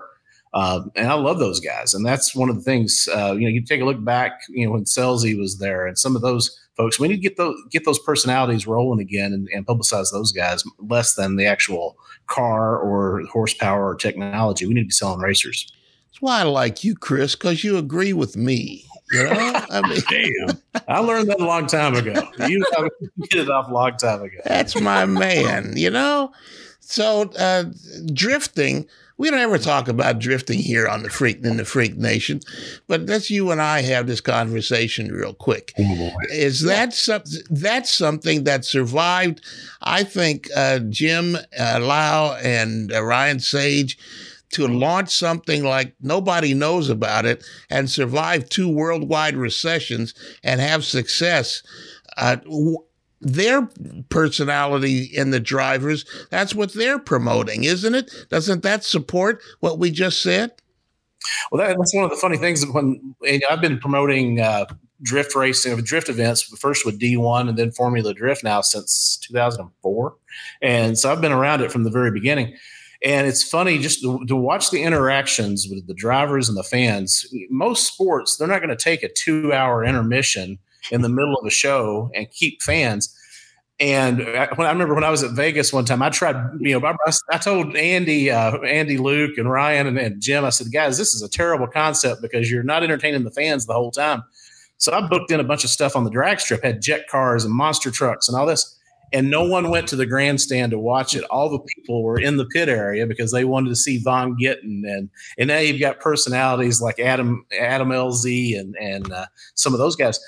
Uh, 0.55 0.83
and 0.95 1.09
I 1.09 1.15
love 1.15 1.41
those 1.41 1.59
guys, 1.59 1.95
and 1.95 2.07
that's 2.07 2.33
one 2.33 2.49
of 2.49 2.55
the 2.55 2.63
things. 2.63 3.09
Uh, 3.13 3.33
you 3.33 3.41
know, 3.41 3.49
you 3.49 3.61
take 3.65 3.81
a 3.81 3.85
look 3.85 4.05
back, 4.05 4.43
you 4.49 4.65
know, 4.65 4.73
when 4.73 4.85
Scelzi 4.85 5.37
was 5.37 5.59
there, 5.59 5.85
and 5.85 5.99
some 5.99 6.15
of 6.15 6.23
those 6.23 6.57
folks. 6.77 7.01
We 7.01 7.09
need 7.09 7.17
to 7.17 7.23
get 7.23 7.37
those 7.37 7.57
get 7.71 7.85
those 7.85 7.99
personalities 7.99 8.67
rolling 8.67 9.01
again 9.01 9.33
and, 9.33 9.49
and 9.53 9.67
publicize 9.67 10.13
those 10.13 10.33
guys 10.33 10.63
less 10.79 11.15
than 11.15 11.37
the 11.37 11.47
actual 11.47 11.97
car 12.29 12.79
or 12.79 13.23
horsepower 13.33 13.91
or 13.91 13.95
technology. 13.97 14.67
We 14.67 14.75
need 14.75 14.83
to 14.83 14.87
be 14.87 14.93
selling 14.93 15.21
racers. 15.21 15.73
That's 16.15 16.23
why 16.23 16.43
I 16.43 16.45
like 16.45 16.85
you, 16.85 16.95
Chris, 16.95 17.35
because 17.35 17.65
you 17.65 17.77
agree 17.77 18.13
with 18.13 18.37
me. 18.37 18.85
You 19.11 19.25
know, 19.25 19.33
I 19.33 19.81
mean, 19.89 20.01
damn, 20.09 20.83
I 20.87 21.01
learned 21.01 21.29
that 21.29 21.41
a 21.41 21.45
long 21.45 21.67
time 21.67 21.97
ago. 21.97 22.15
You 22.47 22.65
get 23.31 23.41
it 23.41 23.51
off 23.51 23.69
a 23.69 23.75
long 23.75 23.97
time 23.97 24.23
ago. 24.23 24.37
That's 24.45 24.81
my 24.81 25.07
man. 25.07 25.73
You 25.77 25.91
know, 25.91 26.31
so 26.79 27.33
uh, 27.37 27.65
drifting. 28.13 28.87
We 29.17 29.29
don't 29.29 29.41
ever 29.41 29.59
talk 29.59 29.89
about 29.89 30.21
drifting 30.21 30.61
here 30.61 30.87
on 30.87 31.03
the 31.03 31.11
freak 31.11 31.45
in 31.45 31.57
the 31.57 31.65
freak 31.65 31.97
nation, 31.97 32.41
but 32.87 33.07
let's 33.07 33.29
you 33.29 33.51
and 33.51 33.61
I 33.61 33.83
have 33.83 34.07
this 34.07 34.21
conversation 34.21 35.11
real 35.11 35.35
quick. 35.35 35.73
Oh 35.81 36.11
Is 36.31 36.63
that 36.63 36.95
something? 36.95 37.43
That's 37.51 37.91
something 37.91 38.45
that 38.45 38.65
survived? 38.65 39.45
I 39.83 40.05
think 40.05 40.49
uh, 40.57 40.79
Jim 40.79 41.35
uh, 41.35 41.79
Liaw 41.81 42.41
and 42.45 42.93
uh, 42.93 43.03
Ryan 43.03 43.41
Sage 43.41 43.99
to 44.55 44.69
launch 44.69 45.11
something 45.11 45.65
like 45.65 45.95
nobody 46.01 46.55
knows 46.55 46.89
about 46.89 47.27
it 47.27 47.45
and 47.71 47.91
survive 47.91 48.49
two 48.49 48.69
worldwide 48.69 49.37
recessions 49.37 50.15
and 50.43 50.61
have 50.61 50.85
success. 50.85 51.63
Uh, 52.17 52.37
their 53.21 53.69
personality 54.11 55.05
in 55.05 55.31
the 55.31 55.41
drivers, 55.41 56.05
that's 56.31 56.55
what 56.55 56.75
they're 56.75 56.99
promoting, 56.99 57.65
isn't 57.65 57.95
it? 57.95 58.11
Doesn't 58.31 58.63
that 58.63 58.85
support 58.85 59.43
what 59.61 59.79
we 59.79 59.91
just 59.91 60.23
said? 60.23 60.53
Well, 61.51 61.67
that, 61.67 61.77
that's 61.77 61.95
one 61.95 62.05
of 62.05 62.11
the 62.11 62.17
funny 62.17 62.37
things 62.37 62.65
when 62.67 63.15
I've 63.51 63.61
been 63.61 63.79
promoting 63.79 64.41
uh, 64.41 64.67
drift 65.03 65.35
racing, 65.35 65.77
drift 65.83 66.09
events, 66.09 66.43
first 66.43 66.85
with 66.85 67.01
D1 67.01 67.49
and 67.49 67.59
then 67.59 67.73
Formula 67.73 68.15
Drift 68.15 68.45
now 68.45 68.61
since 68.61 69.19
2004. 69.23 70.15
And 70.63 70.99
so 70.99 71.11
I've 71.11 71.21
been 71.21 71.33
around 71.33 71.63
it 71.63 71.73
from 71.73 71.85
the 71.85 71.91
very 71.91 72.11
beginning. 72.11 72.57
And 73.05 73.27
it's 73.27 73.43
funny 73.43 73.79
just 73.79 74.01
to, 74.01 74.25
to, 74.27 74.35
watch 74.35 74.71
the 74.71 74.83
interactions 74.83 75.67
with 75.69 75.87
the 75.87 75.93
drivers 75.93 76.49
and 76.49 76.57
the 76.57 76.63
fans. 76.63 77.27
Most 77.51 77.87
sports, 77.87 78.37
they're 78.37 78.49
not 78.49 78.61
going 78.61 78.75
to 78.75 78.83
take 78.83 79.03
a 79.03 79.13
two 79.13 79.53
hour 79.53 79.85
intermission 79.85 80.59
in 80.91 81.03
the 81.03 81.11
middle 81.11 81.35
of 81.35 81.47
a 81.47 81.51
show 81.51 82.11
and 82.15 82.31
keep 82.31 82.63
fans. 82.63 83.15
And 83.79 84.19
when 84.19 84.67
I 84.67 84.71
remember 84.71 84.95
when 84.95 85.05
I 85.05 85.11
was 85.11 85.23
at 85.23 85.33
Vegas 85.33 85.73
one 85.73 85.85
time, 85.85 86.01
I 86.01 86.09
tried, 86.09 86.37
you 86.61 86.79
know, 86.79 86.95
I, 87.31 87.39
told 87.39 87.77
Andy, 87.77 88.31
uh, 88.31 88.57
Andy, 88.59 88.97
Luke, 88.97 89.37
and 89.37 89.51
Ryan 89.51 89.87
and, 89.89 89.99
and 89.99 90.23
Jim, 90.23 90.45
I 90.45 90.51
said, 90.51 90.73
guys, 90.73 90.97
this 90.97 91.13
is 91.13 91.23
a 91.23 91.29
terrible 91.29 91.67
concept 91.67 92.23
because 92.23 92.51
you're 92.51 92.63
not 92.63 92.85
entertaining 92.85 93.25
the 93.25 93.33
fans 93.33 93.67
the 93.67 93.75
whole 93.75 93.91
time. 93.91 94.23
So 94.79 94.93
I 94.93 95.07
booked 95.07 95.31
in 95.31 95.41
a 95.41 95.45
bunch 95.45 95.65
of 95.65 95.71
stuff 95.71 95.97
on 95.97 96.05
the 96.05 96.11
drag 96.11 96.41
strip, 96.41 96.63
had 96.63 96.81
jet 96.81 97.09
cars 97.09 97.45
and 97.45 97.53
monster 97.53 97.91
trucks 97.91 98.29
and 98.29 98.37
all 98.37 98.47
this 98.47 98.79
and 99.15 99.31
no 99.31 99.45
one 99.45 99.71
went 99.71 99.87
to 99.89 99.97
the 99.97 100.07
grandstand 100.07 100.73
to 100.73 100.79
watch 100.79 101.15
it. 101.15 101.23
All 101.31 101.49
the 101.49 101.61
people 101.61 102.03
were 102.03 102.19
in 102.19 102.37
the 102.37 102.47
pit 102.47 102.69
area 102.69 103.07
because 103.07 103.31
they 103.31 103.45
wanted 103.45 103.69
to 103.69 103.77
see 103.77 104.03
Vaughn 104.03 104.37
Gittin, 104.39 104.85
and 104.85 105.09
and 105.39 105.49
now 105.49 105.59
you've 105.59 105.81
got 105.81 106.01
personalities 106.01 106.83
like 106.83 106.99
Adam 106.99 107.47
Adam 107.59 107.89
LZ 107.89 108.59
and 108.59 108.77
and 108.77 109.13
uh, 109.13 109.27
some 109.55 109.73
of 109.73 109.79
those 109.79 109.97
guys. 109.97 110.21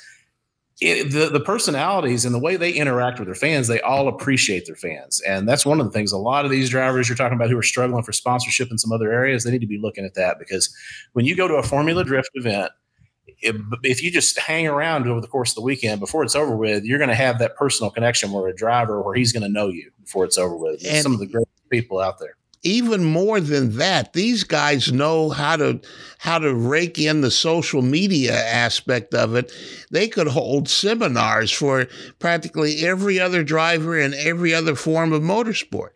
It, 0.80 1.10
the 1.10 1.30
the 1.30 1.40
personalities 1.40 2.24
and 2.24 2.34
the 2.34 2.38
way 2.38 2.56
they 2.56 2.70
interact 2.70 3.18
with 3.18 3.26
their 3.26 3.34
fans, 3.34 3.66
they 3.66 3.80
all 3.80 4.08
appreciate 4.08 4.66
their 4.66 4.76
fans, 4.76 5.20
and 5.26 5.48
that's 5.48 5.66
one 5.66 5.80
of 5.80 5.86
the 5.86 5.92
things. 5.92 6.12
A 6.12 6.18
lot 6.18 6.44
of 6.44 6.50
these 6.50 6.70
drivers 6.70 7.08
you're 7.08 7.16
talking 7.16 7.36
about 7.36 7.50
who 7.50 7.58
are 7.58 7.62
struggling 7.62 8.04
for 8.04 8.12
sponsorship 8.12 8.70
in 8.70 8.78
some 8.78 8.92
other 8.92 9.12
areas, 9.12 9.42
they 9.42 9.50
need 9.50 9.62
to 9.62 9.66
be 9.66 9.78
looking 9.78 10.04
at 10.04 10.14
that 10.14 10.38
because 10.38 10.72
when 11.14 11.24
you 11.24 11.34
go 11.34 11.48
to 11.48 11.54
a 11.54 11.62
Formula 11.62 12.04
Drift 12.04 12.30
event 12.34 12.70
if, 13.42 14.02
you 14.02 14.10
just 14.10 14.38
hang 14.38 14.66
around 14.66 15.06
over 15.08 15.20
the 15.20 15.26
course 15.26 15.50
of 15.50 15.56
the 15.56 15.62
weekend 15.62 16.00
before 16.00 16.22
it's 16.22 16.34
over 16.34 16.56
with, 16.56 16.84
you're 16.84 16.98
going 16.98 17.10
to 17.10 17.14
have 17.14 17.38
that 17.38 17.56
personal 17.56 17.90
connection 17.90 18.32
with 18.32 18.52
a 18.52 18.56
driver 18.56 19.02
where 19.02 19.14
he's 19.14 19.32
going 19.32 19.42
to 19.42 19.48
know 19.48 19.68
you 19.68 19.90
before 20.00 20.24
it's 20.24 20.38
over 20.38 20.56
with. 20.56 20.84
And 20.86 21.02
some 21.02 21.12
of 21.12 21.18
the 21.18 21.26
great 21.26 21.46
people 21.70 22.00
out 22.00 22.18
there. 22.18 22.36
even 22.62 23.04
more 23.04 23.40
than 23.40 23.76
that, 23.76 24.12
these 24.12 24.42
guys 24.44 24.92
know 24.92 25.30
how 25.30 25.56
to 25.56 25.80
how 26.18 26.38
to 26.38 26.54
rake 26.54 26.98
in 26.98 27.20
the 27.20 27.30
social 27.30 27.82
media 27.82 28.34
aspect 28.34 29.14
of 29.14 29.34
it. 29.34 29.52
They 29.90 30.08
could 30.08 30.28
hold 30.28 30.68
seminars 30.68 31.50
for 31.52 31.86
practically 32.18 32.84
every 32.84 33.20
other 33.20 33.44
driver 33.44 33.98
in 33.98 34.14
every 34.14 34.52
other 34.52 34.74
form 34.74 35.12
of 35.12 35.22
motorsport. 35.22 35.90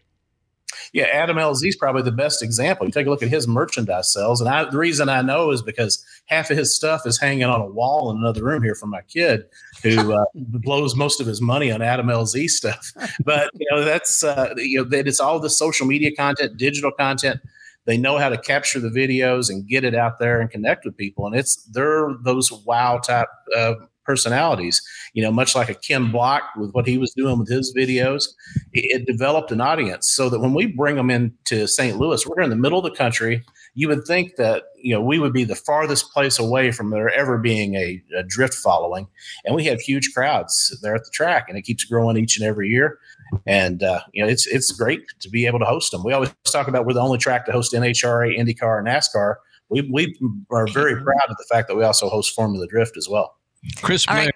Yeah, 0.92 1.04
Adam 1.04 1.36
LZ 1.36 1.68
is 1.68 1.76
probably 1.76 2.02
the 2.02 2.12
best 2.12 2.42
example. 2.42 2.86
You 2.86 2.92
take 2.92 3.06
a 3.06 3.10
look 3.10 3.22
at 3.22 3.28
his 3.28 3.46
merchandise 3.46 4.12
sales, 4.12 4.40
and 4.40 4.50
I, 4.50 4.68
the 4.68 4.76
reason 4.76 5.08
I 5.08 5.22
know 5.22 5.50
is 5.50 5.62
because 5.62 6.04
half 6.26 6.50
of 6.50 6.56
his 6.56 6.74
stuff 6.74 7.06
is 7.06 7.18
hanging 7.18 7.44
on 7.44 7.60
a 7.60 7.66
wall 7.66 8.10
in 8.10 8.16
another 8.16 8.42
room 8.42 8.62
here 8.62 8.74
from 8.74 8.90
my 8.90 9.02
kid, 9.02 9.44
who 9.82 10.12
uh, 10.12 10.24
blows 10.34 10.96
most 10.96 11.20
of 11.20 11.26
his 11.26 11.40
money 11.40 11.70
on 11.70 11.80
Adam 11.80 12.06
LZ 12.06 12.48
stuff. 12.48 12.92
But 13.24 13.50
you 13.54 13.66
know, 13.70 13.84
that's 13.84 14.24
uh, 14.24 14.54
you 14.56 14.78
know 14.78 14.84
that 14.90 15.06
it's 15.06 15.20
all 15.20 15.38
the 15.38 15.50
social 15.50 15.86
media 15.86 16.14
content, 16.14 16.56
digital 16.56 16.90
content. 16.90 17.40
They 17.86 17.96
know 17.96 18.18
how 18.18 18.28
to 18.28 18.38
capture 18.38 18.80
the 18.80 18.90
videos 18.90 19.48
and 19.48 19.66
get 19.66 19.84
it 19.84 19.94
out 19.94 20.18
there 20.18 20.40
and 20.40 20.50
connect 20.50 20.84
with 20.84 20.96
people, 20.96 21.26
and 21.26 21.36
it's 21.36 21.56
they're 21.66 22.10
those 22.22 22.52
wow 22.52 22.98
type 22.98 23.28
uh, 23.56 23.74
personalities. 24.10 24.82
You 25.14 25.22
know, 25.22 25.30
much 25.30 25.54
like 25.54 25.68
a 25.68 25.74
Ken 25.74 26.10
Block 26.10 26.42
with 26.56 26.72
what 26.72 26.86
he 26.86 26.98
was 26.98 27.12
doing 27.12 27.38
with 27.38 27.48
his 27.48 27.72
videos, 27.76 28.24
it, 28.72 29.02
it 29.02 29.06
developed 29.06 29.52
an 29.52 29.60
audience 29.60 30.08
so 30.08 30.28
that 30.28 30.40
when 30.40 30.54
we 30.54 30.66
bring 30.66 30.96
them 30.96 31.10
into 31.10 31.68
St. 31.68 31.96
Louis, 31.96 32.26
we're 32.26 32.42
in 32.42 32.50
the 32.50 32.56
middle 32.56 32.78
of 32.78 32.84
the 32.84 32.96
country. 32.96 33.44
You 33.74 33.86
would 33.88 34.04
think 34.04 34.34
that 34.36 34.64
you 34.82 34.92
know 34.92 35.00
we 35.00 35.20
would 35.20 35.32
be 35.32 35.44
the 35.44 35.54
farthest 35.54 36.12
place 36.12 36.40
away 36.40 36.72
from 36.72 36.90
there 36.90 37.08
ever 37.10 37.38
being 37.38 37.76
a, 37.76 38.02
a 38.16 38.24
drift 38.24 38.54
following, 38.54 39.06
and 39.44 39.54
we 39.54 39.64
have 39.66 39.80
huge 39.80 40.12
crowds 40.12 40.76
there 40.82 40.96
at 40.96 41.04
the 41.04 41.10
track, 41.12 41.46
and 41.48 41.56
it 41.56 41.62
keeps 41.62 41.84
growing 41.84 42.16
each 42.16 42.36
and 42.36 42.46
every 42.46 42.68
year. 42.68 42.98
And 43.46 43.84
uh, 43.84 44.00
you 44.12 44.24
know, 44.24 44.28
it's 44.28 44.48
it's 44.48 44.72
great 44.72 45.02
to 45.20 45.30
be 45.30 45.46
able 45.46 45.60
to 45.60 45.64
host 45.64 45.92
them. 45.92 46.02
We 46.02 46.12
always 46.12 46.34
talk 46.44 46.66
about 46.66 46.84
we're 46.84 46.94
the 46.94 47.00
only 47.00 47.18
track 47.18 47.46
to 47.46 47.52
host 47.52 47.72
NHRA, 47.72 48.36
IndyCar, 48.36 48.78
and 48.78 48.88
NASCAR. 48.88 49.36
We, 49.70 49.88
we 49.92 50.18
are 50.50 50.66
very 50.66 50.94
proud 51.00 51.28
of 51.28 51.36
the 51.36 51.46
fact 51.48 51.68
that 51.68 51.76
we 51.76 51.84
also 51.84 52.08
host 52.08 52.34
Formula 52.34 52.66
Drift 52.66 52.96
as 52.96 53.08
well. 53.08 53.36
Chris 53.82 54.06
All 54.08 54.14
right. 54.14 54.30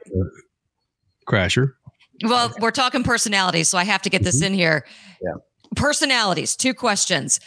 Crasher. 1.27 1.73
Well, 2.23 2.53
we're 2.61 2.71
talking 2.71 3.03
personalities, 3.03 3.69
so 3.69 3.79
I 3.79 3.85
have 3.85 4.03
to 4.03 4.11
get 4.11 4.23
this 4.23 4.37
mm-hmm. 4.37 4.53
in 4.53 4.59
here. 4.59 4.87
Yeah. 5.21 5.35
Personalities, 5.77 6.57
two 6.57 6.75
questions. 6.75 7.41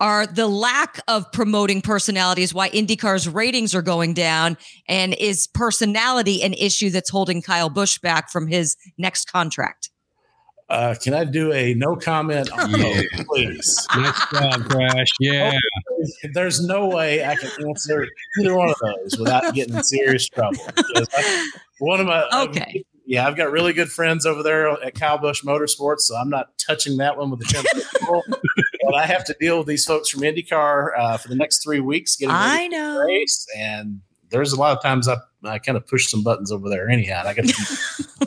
Are 0.00 0.26
the 0.26 0.48
lack 0.48 1.00
of 1.08 1.30
promoting 1.32 1.80
personalities 1.80 2.52
why 2.52 2.68
IndyCar's 2.70 3.28
ratings 3.28 3.74
are 3.74 3.82
going 3.82 4.12
down? 4.12 4.56
And 4.88 5.14
is 5.14 5.46
personality 5.46 6.42
an 6.42 6.52
issue 6.52 6.90
that's 6.90 7.10
holding 7.10 7.42
Kyle 7.42 7.70
Busch 7.70 7.98
back 7.98 8.30
from 8.30 8.48
his 8.48 8.76
next 8.98 9.30
contract? 9.30 9.90
Uh, 10.68 10.94
can 11.00 11.14
I 11.14 11.24
do 11.24 11.52
a 11.52 11.74
no 11.74 11.94
comment 11.94 12.50
on 12.52 12.70
yeah. 12.72 13.02
please? 13.28 13.86
Nice 13.94 14.30
job, 14.32 14.64
Crash. 14.64 15.08
Yeah. 15.20 15.52
There's 16.32 16.60
no 16.64 16.88
way 16.88 17.24
I 17.24 17.34
can 17.36 17.50
answer 17.68 18.06
either 18.40 18.56
one 18.56 18.70
of 18.70 18.76
those 18.80 19.18
without 19.18 19.54
getting 19.54 19.74
in 19.74 19.82
serious 19.84 20.28
trouble. 20.28 20.60
I, 20.76 21.50
one 21.78 22.00
of 22.00 22.06
my 22.06 22.26
okay. 22.44 22.60
Um, 22.76 22.82
yeah, 23.06 23.26
I've 23.26 23.36
got 23.36 23.50
really 23.50 23.74
good 23.74 23.90
friends 23.90 24.24
over 24.24 24.42
there 24.42 24.70
at 24.82 24.94
Kyle 24.94 25.18
Busch 25.18 25.42
Motorsports, 25.42 26.00
so 26.00 26.16
I'm 26.16 26.30
not 26.30 26.56
touching 26.58 26.96
that 26.98 27.18
one 27.18 27.30
with 27.30 27.42
a 27.42 27.44
10 27.44 27.64
But 28.84 28.94
I 28.94 29.04
have 29.06 29.24
to 29.26 29.36
deal 29.38 29.58
with 29.58 29.66
these 29.66 29.84
folks 29.84 30.08
from 30.08 30.22
IndyCar 30.22 30.98
uh, 30.98 31.16
for 31.18 31.28
the 31.28 31.34
next 31.34 31.62
three 31.62 31.80
weeks. 31.80 32.16
Getting 32.16 32.34
I 32.34 32.66
know. 32.68 33.00
Race, 33.00 33.46
and 33.56 34.00
there's 34.30 34.52
a 34.52 34.60
lot 34.60 34.76
of 34.76 34.82
times 34.82 35.06
I, 35.06 35.16
I 35.44 35.58
kind 35.58 35.76
of 35.76 35.86
push 35.86 36.08
some 36.08 36.22
buttons 36.22 36.50
over 36.50 36.68
there 36.68 36.88
anyhow. 36.88 37.22
I 37.26 37.34
got 37.34 37.44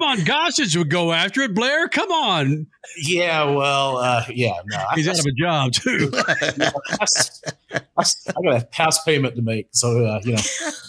Come 0.00 0.12
on, 0.12 0.18
Gossage 0.20 0.74
would 0.78 0.88
go 0.88 1.12
after 1.12 1.42
it. 1.42 1.54
Blair, 1.54 1.86
come 1.86 2.10
on. 2.10 2.66
Yeah, 2.96 3.44
well, 3.44 3.98
uh, 3.98 4.24
yeah, 4.30 4.54
no, 4.64 4.78
he's 4.94 5.06
I, 5.06 5.10
out 5.10 5.18
of 5.18 5.26
a 5.26 5.32
job 5.32 5.72
too. 5.72 6.10
I, 6.16 7.06
I, 7.70 7.76
I, 7.98 8.42
got 8.42 8.54
a 8.54 8.68
house 8.72 9.04
payment 9.04 9.36
to 9.36 9.42
make, 9.42 9.68
so 9.72 10.06
uh, 10.06 10.20
you 10.24 10.32
know, 10.32 10.42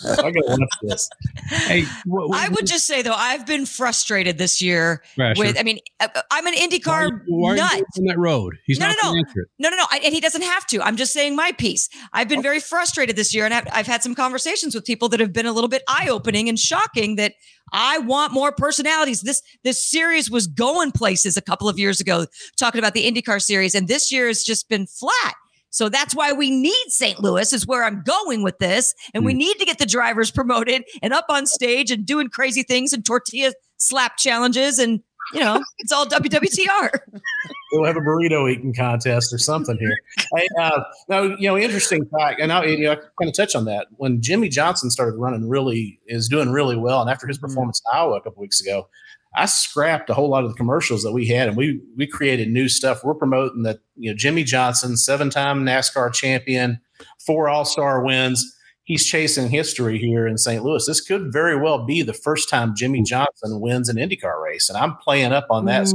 I 0.06 0.32
got 0.32 0.34
to 0.34 0.44
watch 0.48 0.70
this. 0.84 1.10
Hey, 1.50 1.84
what, 2.06 2.30
what, 2.30 2.40
I 2.40 2.48
would 2.48 2.66
just 2.66 2.88
say 2.88 3.02
though, 3.02 3.14
I've 3.14 3.46
been 3.46 3.66
frustrated 3.66 4.38
this 4.38 4.62
year 4.62 5.04
with. 5.18 5.60
I 5.60 5.64
mean, 5.64 5.80
uh, 6.00 6.08
I'm 6.32 6.48
an 6.48 6.54
IndyCar 6.54 7.12
why, 7.28 7.50
why 7.50 7.56
nut. 7.58 7.84
on 7.98 8.06
that 8.06 8.18
road, 8.18 8.58
he's 8.66 8.80
no, 8.80 8.88
not 8.88 8.96
no, 9.04 9.14
no, 9.14 9.24
no, 9.60 9.70
no, 9.70 9.76
no, 9.76 9.86
I, 9.92 10.00
and 10.06 10.14
he 10.14 10.22
doesn't 10.22 10.44
have 10.44 10.66
to. 10.68 10.82
I'm 10.82 10.96
just 10.96 11.12
saying 11.12 11.36
my 11.36 11.52
piece. 11.52 11.90
I've 12.14 12.30
been 12.30 12.42
very 12.42 12.62
frustrated 12.62 13.18
this 13.18 13.36
year, 13.36 13.44
and 13.44 13.54
I've, 13.54 13.68
I've 13.74 13.88
had 13.88 14.04
some 14.04 14.16
conversations 14.16 14.74
with 14.74 14.86
people 14.86 15.10
that 15.10 15.20
have 15.20 15.34
been 15.34 15.46
a 15.46 15.52
little 15.52 15.70
bit 15.70 15.84
eye 15.90 16.08
opening 16.10 16.48
and 16.48 16.58
shocking 16.58 17.18
that 17.18 17.34
I 17.72 18.00
want 18.00 18.34
more 18.34 18.52
personalities. 18.52 19.22
This 19.22 19.42
this 19.64 19.84
series 19.84 20.30
was 20.30 20.48
going 20.48 20.92
places 20.92 21.38
a 21.38 21.42
couple 21.42 21.70
of 21.70 21.80
years 21.80 22.00
ago, 22.00 22.26
talking 22.58 22.80
about 22.80 22.94
the 22.94 23.10
IndyCar 23.10 23.42
series, 23.42 23.76
and 23.76 23.88
this 23.88 24.12
year 24.12 24.28
has 24.28 24.44
just 24.44 24.70
been 24.70 24.88
flat. 24.88 25.36
So 25.72 25.88
that's 25.88 26.14
why 26.14 26.34
we 26.34 26.52
need 26.52 26.86
St. 26.88 27.22
Louis, 27.22 27.54
is 27.54 27.66
where 27.66 27.86
I'm 27.86 28.04
going 28.04 28.44
with 28.44 28.58
this. 28.60 28.94
And 29.14 29.24
mm. 29.24 29.28
we 29.28 29.32
hmm. 29.32 29.40
need 29.40 29.58
to 29.60 29.66
get 29.66 29.80
the 29.80 29.86
drivers 29.86 30.30
promoted 30.40 30.84
and 31.02 31.14
up 31.14 31.26
on 31.30 31.48
stage 31.48 31.92
and 31.92 32.06
doing 32.06 32.30
crazy 32.30 32.64
things 32.64 32.94
and 32.94 33.06
tortilla 33.06 33.54
slap 33.78 34.18
challenges 34.18 34.78
and 34.78 35.02
you 35.34 35.40
know, 35.40 35.62
it's 35.80 35.92
all 35.92 36.06
WWTR. 36.06 37.00
we'll 37.72 37.86
have 37.86 37.98
a 37.98 38.02
burrito 38.02 38.52
eating 38.52 38.74
contest 38.74 39.34
or 39.34 39.38
something 39.38 39.78
here. 39.78 39.96
hey, 40.36 40.48
uh, 40.60 40.84
now, 41.08 41.22
you 41.24 41.48
know, 41.48 41.58
interesting 41.58 42.06
fact, 42.18 42.42
and 42.42 42.52
I, 42.52 42.66
you 42.66 42.86
know, 42.86 42.92
I 42.94 42.96
kind 42.96 43.30
of 43.30 43.34
touch 43.34 43.56
on 43.56 43.66
that. 43.66 43.88
When 43.98 44.22
Jimmie 44.22 44.50
Johnson 44.50 44.90
started 44.90 45.18
running 45.18 45.48
really, 45.48 46.00
is 46.08 46.28
doing 46.28 46.52
really 46.52 46.78
well, 46.78 47.02
and 47.02 47.10
after 47.10 47.28
his 47.28 47.38
mm-hmm. 47.38 47.48
performance 47.48 47.82
in 47.86 47.98
Iowa 47.98 48.18
a 48.18 48.22
couple 48.22 48.42
weeks 48.42 48.62
ago, 48.62 48.88
I 49.34 49.46
scrapped 49.46 50.10
a 50.10 50.14
whole 50.14 50.30
lot 50.30 50.44
of 50.44 50.50
the 50.50 50.58
commercials 50.58 51.04
that 51.04 51.14
we 51.14 51.28
had, 51.28 51.48
and 51.48 51.56
we 51.56 51.82
we 51.96 52.06
created 52.06 52.50
new 52.50 52.68
stuff. 52.68 53.04
We're 53.04 53.14
promoting 53.14 53.64
that, 53.64 53.80
you 53.96 54.12
know, 54.12 54.18
Jimmie 54.18 54.44
Johnson, 54.44 54.98
seven 54.98 55.30
time 55.30 55.64
NASCAR 55.64 56.14
champion, 56.14 56.82
four 57.26 57.48
All 57.48 57.64
Star 57.64 58.04
wins 58.04 58.58
he's 58.84 59.06
chasing 59.06 59.50
history 59.50 59.98
here 59.98 60.28
in 60.28 60.38
St. 60.38 60.64
Louis. 60.64 60.86
This 60.86 61.02
could 61.02 61.32
very 61.32 61.56
well 61.56 61.86
be 61.86 62.02
the 62.02 62.14
first 62.14 62.50
time 62.50 62.76
Jimmie 62.76 63.04
Johnson 63.04 63.60
wins 63.60 63.90
an 63.90 63.98
IndyCar 63.98 64.42
race, 64.42 64.70
and 64.70 64.78
I'm 64.78 64.98
playing 64.98 65.32
up 65.32 65.48
on 65.50 65.66
that. 65.66 65.88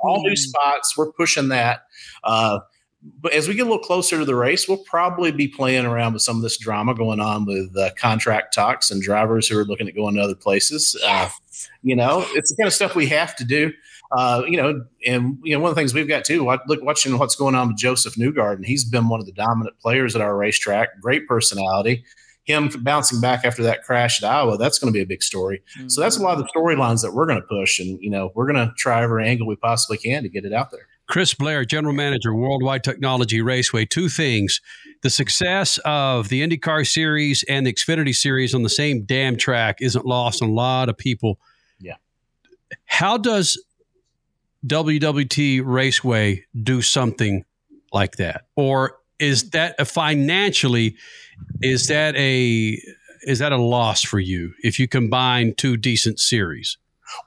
All 0.00 0.22
new 0.22 0.36
spots, 0.36 0.96
we're 0.96 1.12
pushing 1.12 1.48
that. 1.48 1.82
Uh, 2.24 2.60
but 3.20 3.32
as 3.32 3.46
we 3.46 3.54
get 3.54 3.62
a 3.62 3.64
little 3.70 3.78
closer 3.78 4.18
to 4.18 4.24
the 4.24 4.34
race, 4.34 4.68
we'll 4.68 4.78
probably 4.78 5.30
be 5.30 5.46
playing 5.46 5.86
around 5.86 6.14
with 6.14 6.22
some 6.22 6.36
of 6.36 6.42
this 6.42 6.58
drama 6.58 6.94
going 6.94 7.20
on 7.20 7.44
with 7.44 7.76
uh, 7.76 7.90
contract 7.96 8.52
talks 8.52 8.90
and 8.90 9.00
drivers 9.00 9.46
who 9.46 9.56
are 9.58 9.64
looking 9.64 9.86
at 9.86 9.94
going 9.94 10.16
to 10.16 10.20
other 10.20 10.34
places. 10.34 11.00
Uh, 11.06 11.28
you 11.82 11.94
know, 11.94 12.26
it's 12.34 12.50
the 12.50 12.56
kind 12.56 12.66
of 12.66 12.72
stuff 12.74 12.96
we 12.96 13.06
have 13.06 13.36
to 13.36 13.44
do. 13.44 13.72
Uh, 14.12 14.42
you 14.46 14.56
know, 14.56 14.84
and 15.06 15.38
you 15.42 15.54
know, 15.54 15.60
one 15.60 15.70
of 15.70 15.74
the 15.74 15.80
things 15.80 15.94
we've 15.94 16.08
got 16.08 16.24
too, 16.24 16.44
look, 16.66 16.82
watching 16.82 17.16
what's 17.18 17.34
going 17.34 17.54
on 17.54 17.68
with 17.68 17.76
Josef 17.76 18.14
Newgarden. 18.14 18.64
He's 18.64 18.84
been 18.84 19.08
one 19.08 19.20
of 19.20 19.26
the 19.26 19.32
dominant 19.32 19.78
players 19.80 20.14
at 20.14 20.22
our 20.22 20.36
racetrack. 20.36 21.00
Great 21.00 21.26
personality 21.28 22.04
him 22.46 22.70
bouncing 22.78 23.20
back 23.20 23.44
after 23.44 23.62
that 23.64 23.82
crash 23.82 24.22
at 24.22 24.30
Iowa, 24.30 24.56
that's 24.56 24.78
going 24.78 24.92
to 24.92 24.96
be 24.96 25.02
a 25.02 25.06
big 25.06 25.22
story. 25.22 25.62
Mm-hmm. 25.76 25.88
So 25.88 26.00
that's 26.00 26.16
a 26.16 26.22
lot 26.22 26.38
of 26.38 26.44
the 26.44 26.50
storylines 26.56 27.02
that 27.02 27.12
we're 27.12 27.26
going 27.26 27.40
to 27.40 27.46
push, 27.46 27.80
and 27.80 28.00
you 28.00 28.08
know, 28.08 28.30
we're 28.34 28.50
going 28.50 28.68
to 28.68 28.72
try 28.78 29.02
every 29.02 29.26
angle 29.26 29.46
we 29.46 29.56
possibly 29.56 29.98
can 29.98 30.22
to 30.22 30.28
get 30.28 30.44
it 30.44 30.52
out 30.52 30.70
there. 30.70 30.86
Chris 31.08 31.34
Blair, 31.34 31.64
General 31.64 31.94
Manager, 31.94 32.34
Worldwide 32.34 32.82
Technology 32.82 33.42
Raceway. 33.42 33.84
Two 33.84 34.08
things: 34.08 34.60
the 35.02 35.10
success 35.10 35.78
of 35.84 36.28
the 36.28 36.46
IndyCar 36.46 36.86
Series 36.86 37.44
and 37.48 37.66
the 37.66 37.72
Xfinity 37.72 38.14
Series 38.14 38.54
on 38.54 38.62
the 38.62 38.68
same 38.68 39.02
damn 39.02 39.36
track 39.36 39.78
isn't 39.80 40.06
lost 40.06 40.40
on 40.40 40.50
a 40.50 40.52
lot 40.52 40.88
of 40.88 40.96
people. 40.96 41.40
Yeah. 41.80 41.96
How 42.84 43.18
does 43.18 43.60
WWT 44.66 45.62
Raceway 45.64 46.44
do 46.62 46.80
something 46.80 47.44
like 47.92 48.16
that, 48.16 48.46
or 48.54 48.98
is 49.18 49.50
that 49.50 49.86
financially? 49.86 50.96
Is 51.62 51.88
that 51.88 52.16
a 52.16 52.80
is 53.22 53.40
that 53.40 53.52
a 53.52 53.56
loss 53.56 54.02
for 54.02 54.18
you 54.18 54.52
if 54.62 54.78
you 54.78 54.88
combine 54.88 55.54
two 55.54 55.76
decent 55.76 56.20
series? 56.20 56.78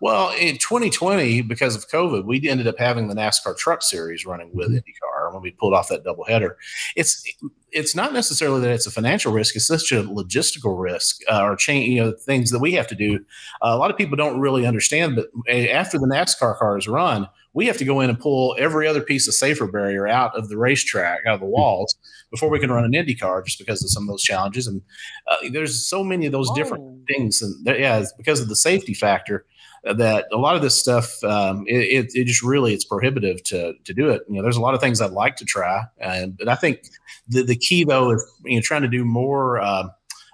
Well, 0.01 0.31
in 0.37 0.57
2020, 0.57 1.41
because 1.41 1.75
of 1.75 1.87
COVID, 1.89 2.25
we 2.25 2.47
ended 2.49 2.67
up 2.67 2.77
having 2.77 3.07
the 3.07 3.15
NASCAR 3.15 3.57
Truck 3.57 3.81
Series 3.81 4.25
running 4.25 4.51
with 4.53 4.67
mm-hmm. 4.67 4.77
IndyCar 4.77 5.33
when 5.33 5.41
we 5.41 5.51
pulled 5.51 5.73
off 5.73 5.87
that 5.87 6.03
doubleheader. 6.03 6.55
It's 6.95 7.23
it's 7.71 7.95
not 7.95 8.13
necessarily 8.13 8.61
that 8.61 8.71
it's 8.71 8.87
a 8.87 8.91
financial 8.91 9.31
risk; 9.31 9.55
it's 9.55 9.67
such 9.67 9.91
a 9.91 10.03
logistical 10.03 10.79
risk 10.81 11.21
uh, 11.31 11.43
or 11.43 11.55
change, 11.55 11.89
you 11.89 12.03
know, 12.03 12.11
things 12.11 12.51
that 12.51 12.59
we 12.59 12.73
have 12.73 12.87
to 12.87 12.95
do. 12.95 13.19
Uh, 13.61 13.69
a 13.69 13.77
lot 13.77 13.91
of 13.91 13.97
people 13.97 14.17
don't 14.17 14.39
really 14.39 14.65
understand, 14.65 15.15
but 15.15 15.27
after 15.49 15.97
the 15.97 16.07
NASCAR 16.07 16.57
cars 16.57 16.87
run, 16.87 17.29
we 17.53 17.65
have 17.65 17.77
to 17.77 17.85
go 17.85 17.99
in 18.01 18.09
and 18.09 18.19
pull 18.19 18.55
every 18.59 18.87
other 18.87 19.01
piece 19.01 19.27
of 19.27 19.33
safer 19.33 19.67
barrier 19.67 20.07
out 20.07 20.35
of 20.35 20.49
the 20.49 20.57
racetrack, 20.57 21.25
out 21.25 21.35
of 21.35 21.39
the 21.39 21.45
hmm. 21.45 21.53
walls, 21.53 21.95
before 22.31 22.49
we 22.49 22.59
can 22.59 22.71
run 22.71 22.85
an 22.85 22.93
Indy 22.93 23.15
car, 23.15 23.41
just 23.41 23.59
because 23.59 23.83
of 23.83 23.89
some 23.89 24.03
of 24.03 24.09
those 24.09 24.23
challenges. 24.23 24.67
And 24.67 24.81
uh, 25.27 25.37
there's 25.51 25.87
so 25.87 26.03
many 26.03 26.25
of 26.25 26.31
those 26.31 26.51
different 26.51 26.83
oh. 26.83 26.99
things, 27.07 27.41
and 27.41 27.55
yeah, 27.65 27.99
it's 27.99 28.13
because 28.13 28.41
of 28.41 28.49
the 28.49 28.55
safety 28.55 28.93
factor 28.93 29.45
uh, 29.87 29.93
that 29.93 30.25
a 30.31 30.37
lot 30.37 30.55
of 30.55 30.61
this 30.61 30.75
stuff 30.75 31.23
um, 31.23 31.63
it, 31.67 31.75
it, 31.75 32.11
it, 32.13 32.25
just 32.25 32.43
really 32.43 32.73
it's 32.73 32.85
prohibitive 32.85 33.41
to 33.43 33.73
to 33.83 33.93
do 33.93 34.09
it. 34.09 34.23
You 34.27 34.35
know, 34.35 34.43
there's 34.43 34.57
a 34.57 34.61
lot 34.61 34.73
of 34.73 34.81
things 34.81 35.01
I'd 35.01 35.11
like 35.11 35.37
to 35.37 35.45
try, 35.45 35.83
and 35.97 36.37
but 36.37 36.47
I 36.47 36.55
think 36.55 36.81
the 37.27 37.43
the 37.43 37.55
key 37.55 37.83
though 37.83 38.11
is 38.11 38.25
you 38.43 38.55
know 38.55 38.61
trying 38.61 38.81
to 38.83 38.87
do 38.87 39.05
more. 39.05 39.59
Uh, 39.59 39.89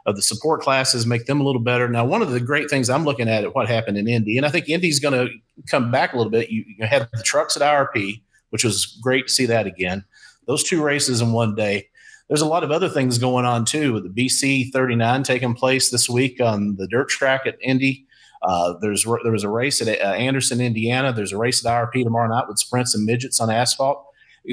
of 0.06 0.16
the 0.16 0.22
support 0.22 0.62
classes, 0.62 1.06
make 1.06 1.26
them 1.26 1.42
a 1.42 1.44
little 1.44 1.62
better. 1.62 1.88
Now, 1.88 2.06
one 2.06 2.22
of 2.22 2.30
the 2.30 2.40
great 2.40 2.70
things 2.70 2.90
I'm 2.90 3.06
looking 3.06 3.28
at 3.28 3.44
at 3.44 3.56
what 3.56 3.68
happened 3.68 3.98
in 3.98 4.08
Indy, 4.08 4.38
and 4.38 4.46
I 4.46 4.50
think 4.50 4.70
Indy's 4.70 5.00
going 5.00 5.14
to 5.14 5.34
come 5.70 5.90
back 5.92 6.14
a 6.14 6.18
little 6.18 6.32
bit. 6.32 6.50
You, 6.50 6.64
you 6.78 6.86
had 6.86 7.10
the 7.14 7.24
trucks 7.24 7.56
at 7.56 7.64
IRP, 7.64 8.22
which 8.50 8.64
was 8.64 9.00
great 9.02 9.28
to 9.28 9.34
see 9.34 9.46
that 9.48 9.66
again. 9.66 10.06
those 10.48 10.64
two 10.64 10.84
races 10.84 11.22
in 11.22 11.32
one 11.32 11.56
day. 11.56 11.88
There's 12.28 12.42
a 12.42 12.48
lot 12.48 12.64
of 12.64 12.72
other 12.72 12.90
things 12.90 13.18
going 13.18 13.46
on 13.46 13.66
too, 13.66 13.94
with 13.94 14.04
the 14.04 14.28
BC 14.28 14.72
39 14.72 15.24
taking 15.24 15.54
place 15.54 15.90
this 15.92 16.10
week 16.10 16.42
on 16.42 16.76
the 16.76 16.88
dirt 16.88 17.10
track 17.10 17.42
at 17.46 17.58
Indy. 17.62 18.06
Uh, 18.42 18.74
there's 18.80 19.06
there 19.24 19.32
was 19.32 19.44
a 19.44 19.50
race 19.50 19.82
at 19.82 19.88
uh, 19.88 20.14
Anderson, 20.14 20.62
Indiana. 20.62 21.12
There's 21.12 21.32
a 21.32 21.38
race 21.38 21.66
at 21.66 21.72
IRP 21.72 22.04
tomorrow 22.04 22.28
night 22.28 22.48
with 22.48 22.60
sprints 22.60 22.94
and 22.94 23.06
midgets 23.06 23.40
on 23.40 23.50
asphalt. 23.50 24.05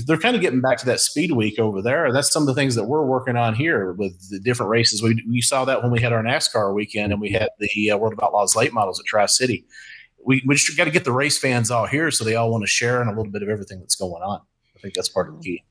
They're 0.07 0.19
kind 0.19 0.35
of 0.35 0.43
getting 0.43 0.61
back 0.61 0.79
to 0.79 0.87
that 0.87 1.01
speed 1.01 1.33
week 1.33 1.59
over 1.59 1.83
there. 1.83 2.13
That's 2.13 2.33
some 2.33 2.45
of 2.45 2.47
the 2.47 2.55
things 2.55 2.75
that 2.77 2.85
we're 2.85 3.05
working 3.05 3.37
on 3.37 3.55
here 3.55 3.93
with 3.93 4.31
the 4.31 4.41
different 4.41 4.71
races. 4.71 5.03
We, 5.03 5.23
we 5.29 5.41
saw 5.41 5.65
that 5.67 5.83
when 5.83 5.93
we 5.93 6.01
had 6.01 6.13
our 6.13 6.23
NASCAR 6.23 6.75
weekend 6.75 7.13
and 7.13 7.21
we 7.21 7.31
had 7.31 7.51
the 7.59 7.91
uh, 7.91 7.99
World 7.99 8.15
of 8.15 8.21
Outlaws 8.23 8.57
late 8.57 8.73
models 8.73 8.99
at 8.99 9.07
Tri 9.07 9.27
City. 9.27 9.67
We, 10.25 10.43
we 10.47 10.55
just 10.55 10.77
got 10.77 10.85
to 10.85 10.91
get 10.91 11.05
the 11.05 11.13
race 11.13 11.39
fans 11.39 11.71
all 11.71 11.87
here 11.87 12.11
so 12.11 12.25
they 12.25 12.37
all 12.37 12.51
want 12.51 12.63
to 12.63 12.69
share 12.69 13.03
in 13.03 13.09
a 13.09 13.11
little 13.11 13.33
bit 13.33 13.43
of 13.43 13.49
everything 13.49 13.81
that's 13.81 13.97
going 13.97 14.23
on. 14.23 14.41
I 14.77 14.81
think 14.81 14.95
that's 14.95 15.09
part 15.09 15.29
of 15.29 15.39
the 15.39 15.43
key. 15.43 15.65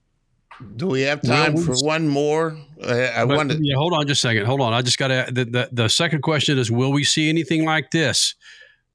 Do 0.76 0.88
we 0.88 1.02
have 1.02 1.22
time 1.22 1.54
well, 1.54 1.64
for 1.64 1.76
one 1.84 2.08
more? 2.08 2.58
I, 2.86 3.06
I 3.06 3.24
wanted. 3.24 3.60
Yeah, 3.62 3.76
hold 3.76 3.94
on 3.94 4.06
just 4.08 4.24
a 4.24 4.28
second. 4.28 4.46
Hold 4.46 4.62
on. 4.62 4.74
I 4.74 4.82
just 4.82 4.98
got 4.98 5.08
to. 5.08 5.26
The, 5.32 5.46
the, 5.46 5.70
the 5.72 5.90
second 5.90 6.22
question 6.22 6.60
is 6.60 6.70
Will 6.72 6.92
we 6.92 7.04
see 7.04 7.30
anything 7.30 7.66
like 7.66 7.92
this 7.92 8.36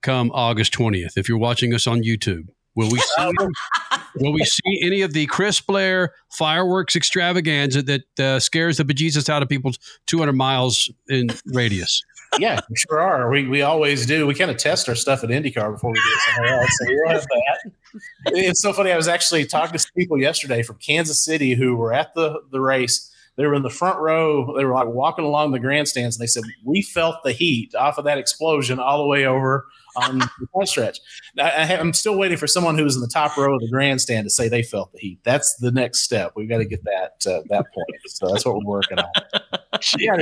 come 0.02 0.30
August 0.32 0.72
20th? 0.74 1.16
If 1.16 1.28
you're 1.28 1.38
watching 1.38 1.74
us 1.74 1.86
on 1.86 2.02
YouTube, 2.02 2.48
will 2.76 2.90
we 2.90 2.98
see, 2.98 3.32
will 4.16 4.32
we 4.32 4.44
see 4.44 4.80
any 4.84 5.02
of 5.02 5.12
the 5.12 5.26
Chris 5.26 5.60
Blair 5.60 6.14
fireworks 6.30 6.94
extravaganza 6.94 7.82
that 7.82 8.20
uh, 8.20 8.38
scares 8.38 8.76
the 8.76 8.84
bejesus 8.84 9.28
out 9.28 9.42
of 9.42 9.48
people 9.48 9.72
200 10.06 10.32
miles 10.32 10.90
in 11.08 11.28
radius? 11.46 12.02
yeah, 12.38 12.60
we 12.68 12.76
sure 12.76 13.00
are. 13.00 13.30
We, 13.30 13.48
we 13.48 13.62
always 13.62 14.06
do. 14.06 14.26
We 14.26 14.34
kind 14.34 14.50
of 14.50 14.56
test 14.56 14.88
our 14.88 14.94
stuff 14.94 15.24
at 15.24 15.30
IndyCar 15.30 15.72
before 15.72 15.90
we 15.90 15.98
do 15.98 16.04
it 16.04 16.20
somewhere 16.34 16.60
else. 16.60 16.70
So 16.78 16.86
we'll 16.88 17.08
have 17.08 17.26
that. 17.26 17.72
It's 18.26 18.60
so 18.60 18.72
funny. 18.72 18.92
I 18.92 18.96
was 18.96 19.08
actually 19.08 19.46
talking 19.46 19.72
to 19.72 19.78
some 19.78 19.92
people 19.96 20.18
yesterday 20.20 20.62
from 20.62 20.76
Kansas 20.76 21.22
City 21.22 21.54
who 21.54 21.76
were 21.76 21.92
at 21.92 22.14
the, 22.14 22.42
the 22.50 22.60
race. 22.60 23.12
They 23.36 23.46
were 23.46 23.54
in 23.54 23.62
the 23.62 23.70
front 23.70 23.98
row. 23.98 24.56
They 24.56 24.64
were 24.64 24.72
like 24.72 24.88
walking 24.88 25.24
along 25.24 25.52
the 25.52 25.58
grandstands, 25.58 26.16
and 26.16 26.22
they 26.22 26.26
said, 26.26 26.44
"We 26.64 26.80
felt 26.80 27.22
the 27.22 27.32
heat 27.32 27.74
off 27.74 27.98
of 27.98 28.04
that 28.04 28.16
explosion 28.16 28.78
all 28.78 28.98
the 28.98 29.06
way 29.06 29.26
over 29.26 29.66
on 29.96 30.18
the 30.18 30.28
front 30.52 30.68
stretch." 30.68 30.98
I, 31.38 31.74
am 31.74 31.92
still 31.92 32.16
waiting 32.18 32.38
for 32.38 32.46
someone 32.46 32.76
who 32.76 32.84
was 32.84 32.94
in 32.94 33.02
the 33.02 33.08
top 33.08 33.36
row 33.36 33.54
of 33.54 33.60
the 33.60 33.68
grandstand 33.68 34.26
to 34.26 34.30
say 34.30 34.48
they 34.48 34.62
felt 34.62 34.92
the 34.92 34.98
heat. 34.98 35.20
That's 35.24 35.56
the 35.56 35.70
next 35.70 36.00
step. 36.00 36.32
We've 36.36 36.48
got 36.48 36.58
to 36.58 36.64
get 36.64 36.84
that 36.84 37.26
uh, 37.26 37.42
that 37.48 37.66
point. 37.74 38.00
So 38.06 38.28
that's 38.28 38.44
what 38.44 38.56
we're 38.56 38.64
working 38.64 38.98
on. 38.98 39.10
Yeah, 39.98 40.16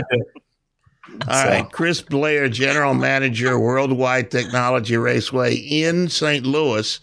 all 1.28 1.34
so. 1.34 1.48
right, 1.48 1.70
Chris 1.70 2.00
Blair, 2.00 2.48
General 2.48 2.94
Manager, 2.94 3.58
Worldwide 3.58 4.30
Technology 4.30 4.96
Raceway 4.96 5.54
in 5.54 6.08
St. 6.08 6.44
Louis. 6.46 6.98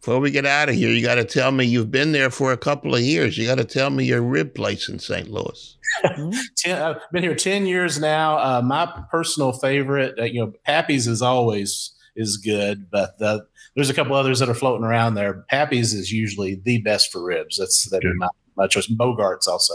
Before 0.00 0.20
we 0.20 0.30
get 0.30 0.46
out 0.46 0.68
of 0.68 0.74
here, 0.74 0.90
you 0.90 1.02
got 1.02 1.16
to 1.16 1.24
tell 1.24 1.50
me 1.50 1.64
you've 1.64 1.90
been 1.90 2.12
there 2.12 2.30
for 2.30 2.52
a 2.52 2.56
couple 2.56 2.94
of 2.94 3.00
years. 3.00 3.36
You 3.36 3.46
got 3.46 3.58
to 3.58 3.64
tell 3.64 3.90
me 3.90 4.04
your 4.04 4.22
rib 4.22 4.54
place 4.54 4.88
in 4.88 4.98
St. 4.98 5.28
Louis. 5.28 5.76
ten, 6.56 6.82
I've 6.82 7.00
been 7.12 7.22
here 7.22 7.34
ten 7.34 7.66
years 7.66 7.98
now. 7.98 8.38
Uh, 8.38 8.62
my 8.62 8.86
personal 9.10 9.52
favorite, 9.52 10.18
uh, 10.18 10.24
you 10.24 10.40
know, 10.40 10.52
Pappy's 10.64 11.06
is 11.06 11.22
always 11.22 11.92
is 12.18 12.36
good, 12.36 12.90
but 12.90 13.18
the, 13.18 13.46
there's 13.74 13.88
a 13.88 13.94
couple 13.94 14.14
others 14.14 14.40
that 14.40 14.48
are 14.48 14.54
floating 14.54 14.84
around 14.84 15.14
there. 15.14 15.44
Pappy's 15.48 15.94
is 15.94 16.12
usually 16.12 16.60
the 16.64 16.82
best 16.82 17.10
for 17.10 17.24
ribs. 17.24 17.56
That's 17.56 17.88
that 17.90 18.02
my, 18.16 18.28
my 18.56 18.66
choice. 18.66 18.88
Bogart's 18.88 19.46
also. 19.46 19.74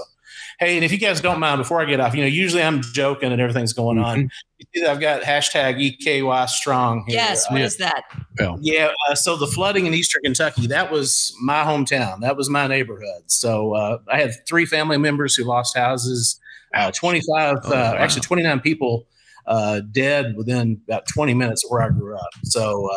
Hey, 0.59 0.75
and 0.75 0.85
if 0.85 0.91
you 0.91 0.97
guys 0.97 1.21
don't 1.21 1.39
mind, 1.39 1.59
before 1.59 1.81
I 1.81 1.85
get 1.85 1.99
off, 1.99 2.13
you 2.13 2.21
know, 2.21 2.27
usually 2.27 2.61
I'm 2.61 2.81
joking 2.81 3.31
and 3.31 3.41
everything's 3.41 3.73
going 3.73 3.97
on. 3.97 4.29
Mm-hmm. 4.75 4.89
I've 4.89 4.99
got 4.99 5.21
hashtag 5.21 5.79
EKY 5.79 6.47
strong. 6.47 7.05
Here. 7.07 7.15
Yes, 7.17 7.49
what 7.49 7.61
uh, 7.61 7.65
is 7.65 7.77
that? 7.77 8.03
Well, 8.39 8.57
yeah. 8.61 8.91
Uh, 9.09 9.15
so 9.15 9.35
the 9.35 9.47
flooding 9.47 9.85
in 9.85 9.93
Eastern 9.93 10.21
Kentucky, 10.23 10.67
that 10.67 10.91
was 10.91 11.35
my 11.41 11.63
hometown. 11.63 12.21
That 12.21 12.37
was 12.37 12.49
my 12.49 12.67
neighborhood. 12.67 13.23
So 13.27 13.73
uh, 13.73 13.97
I 14.11 14.19
had 14.19 14.31
three 14.47 14.65
family 14.65 14.97
members 14.97 15.35
who 15.35 15.43
lost 15.43 15.77
houses. 15.77 16.39
Uh, 16.73 16.91
25, 16.91 17.57
oh, 17.63 17.67
uh, 17.67 17.71
wow. 17.71 17.95
actually 17.95 18.21
29 18.21 18.59
people 18.59 19.05
uh, 19.45 19.81
dead 19.91 20.35
within 20.35 20.81
about 20.87 21.07
20 21.07 21.33
minutes 21.33 21.63
of 21.63 21.71
where 21.71 21.81
I 21.81 21.89
grew 21.89 22.15
up. 22.15 22.29
So 22.43 22.89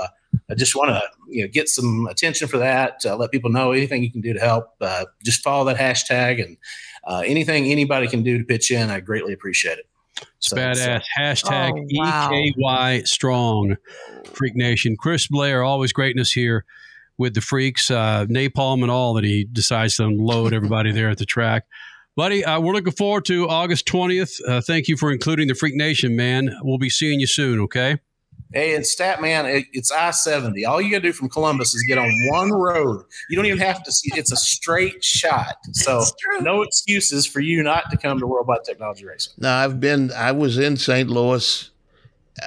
I 0.51 0.55
just 0.55 0.77
want 0.77 0.91
to 0.91 1.03
you 1.29 1.43
know 1.43 1.49
get 1.53 1.69
some 1.69 2.07
attention 2.09 2.49
for 2.49 2.59
that. 2.59 3.05
let 3.05 3.31
people 3.31 3.51
know 3.51 3.73
anything 3.73 4.03
you 4.03 4.13
can 4.13 4.21
do 4.21 4.33
to 4.33 4.41
help. 4.41 4.79
just 5.25 5.43
follow 5.43 5.65
that 5.65 5.77
hashtag 5.77 6.45
and 6.45 6.57
uh, 7.07 7.23
anything 7.25 7.67
anybody 7.67 8.09
can 8.09 8.23
do 8.23 8.39
to 8.39 8.45
pitch 8.45 8.71
in, 8.71 8.91
I 8.91 9.01
greatly 9.01 9.33
appreciate 9.33 9.79
it. 9.79 9.87
It's 10.39 10.49
so, 10.49 10.57
badass. 10.57 11.03
So. 11.03 11.21
Hashtag 11.21 11.73
oh, 11.73 11.87
wow. 11.93 12.31
EKY 12.33 13.07
strong 13.07 13.77
Freak 14.25 14.57
Nation. 14.57 14.97
Chris 14.97 15.29
Blair, 15.29 15.63
always 15.63 15.93
greatness 15.93 16.33
here 16.33 16.65
with 17.19 17.35
the 17.35 17.41
freaks, 17.41 17.91
uh, 17.91 18.27
napalm 18.27 18.83
and 18.83 18.91
all 18.91 19.15
that 19.15 19.25
he 19.25 19.45
decides 19.45 19.97
to 19.97 20.05
unload 20.05 20.53
everybody 20.53 20.93
there 20.93 21.09
at 21.09 21.19
the 21.19 21.25
track. 21.25 21.65
Buddy, 22.17 22.43
uh, 22.43 22.59
we're 22.59 22.73
looking 22.73 22.95
forward 22.95 23.27
to 23.27 23.47
August 23.47 23.87
20th. 23.87 24.41
Uh, 24.49 24.63
thank 24.63 24.89
you 24.89 24.97
for 24.97 25.13
including 25.13 25.49
the 25.49 25.55
Freak 25.55 25.75
Nation, 25.75 26.17
man. 26.17 26.51
We'll 26.63 26.79
be 26.79 26.89
seeing 26.89 27.21
you 27.21 27.27
soon, 27.27 27.61
okay? 27.61 27.99
Hey, 28.55 28.71
it's 28.71 28.95
Statman. 28.97 29.45
It, 29.53 29.67
it's 29.75 29.91
I 29.91 30.13
seventy. 30.13 30.65
All 30.65 30.81
you 30.81 30.91
got 30.91 30.99
to 30.99 31.03
do 31.03 31.13
from 31.13 31.29
Columbus 31.29 31.75
is 31.75 31.85
get 31.87 31.99
on 31.99 32.11
one 32.31 32.53
road. 32.53 33.05
You 33.29 33.37
don't 33.37 33.45
even 33.45 33.59
have 33.59 33.83
to 33.83 33.93
see. 33.93 34.13
It's 34.15 34.33
a 34.33 34.37
straight 34.37 35.05
shot. 35.05 35.57
So 35.73 36.05
no 36.41 36.63
excuses 36.63 37.27
for 37.27 37.41
you 37.41 37.63
not 37.63 37.91
to 37.91 37.99
come 37.99 38.19
to 38.21 38.27
World 38.27 38.47
Worldwide 38.47 38.65
Technology 38.65 39.05
Racing. 39.05 39.35
No, 39.39 39.51
I've 39.51 39.81
been. 39.81 40.11
I 40.13 40.33
was 40.33 40.59
in 40.59 40.77
St. 40.77 41.11
Louis. 41.11 41.71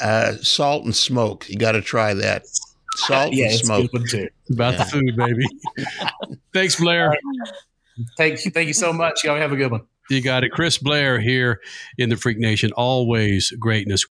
Uh, 0.02 0.34
salt 0.38 0.86
and 0.86 0.96
smoke. 0.96 1.50
You 1.50 1.58
got 1.58 1.74
to 1.74 1.82
try 1.82 2.14
that. 2.16 2.44
Salt 2.96 3.34
yeah, 3.34 3.48
and 3.48 3.56
smoke. 3.56 3.92
Too. 4.10 4.30
About 4.52 4.76
yeah. 4.76 4.84
the 4.84 4.86
food, 4.86 5.16
baby. 5.16 5.46
Thanks, 6.54 6.78
Blair. 6.78 7.14
Thank 8.18 8.46
you. 8.46 8.52
Thank 8.52 8.68
you 8.68 8.74
so 8.74 8.94
much. 8.94 9.24
Y'all 9.24 9.38
have 9.38 9.52
a 9.52 9.58
good 9.58 9.72
one. 9.72 9.82
You 10.10 10.22
got 10.22 10.44
it. 10.44 10.50
Chris 10.50 10.78
Blair 10.80 11.20
here 11.20 11.62
in 11.98 12.10
the 12.10 12.18
Freak 12.18 12.40
Nation. 12.40 12.72
Always 12.76 13.52
greatness. 13.52 14.06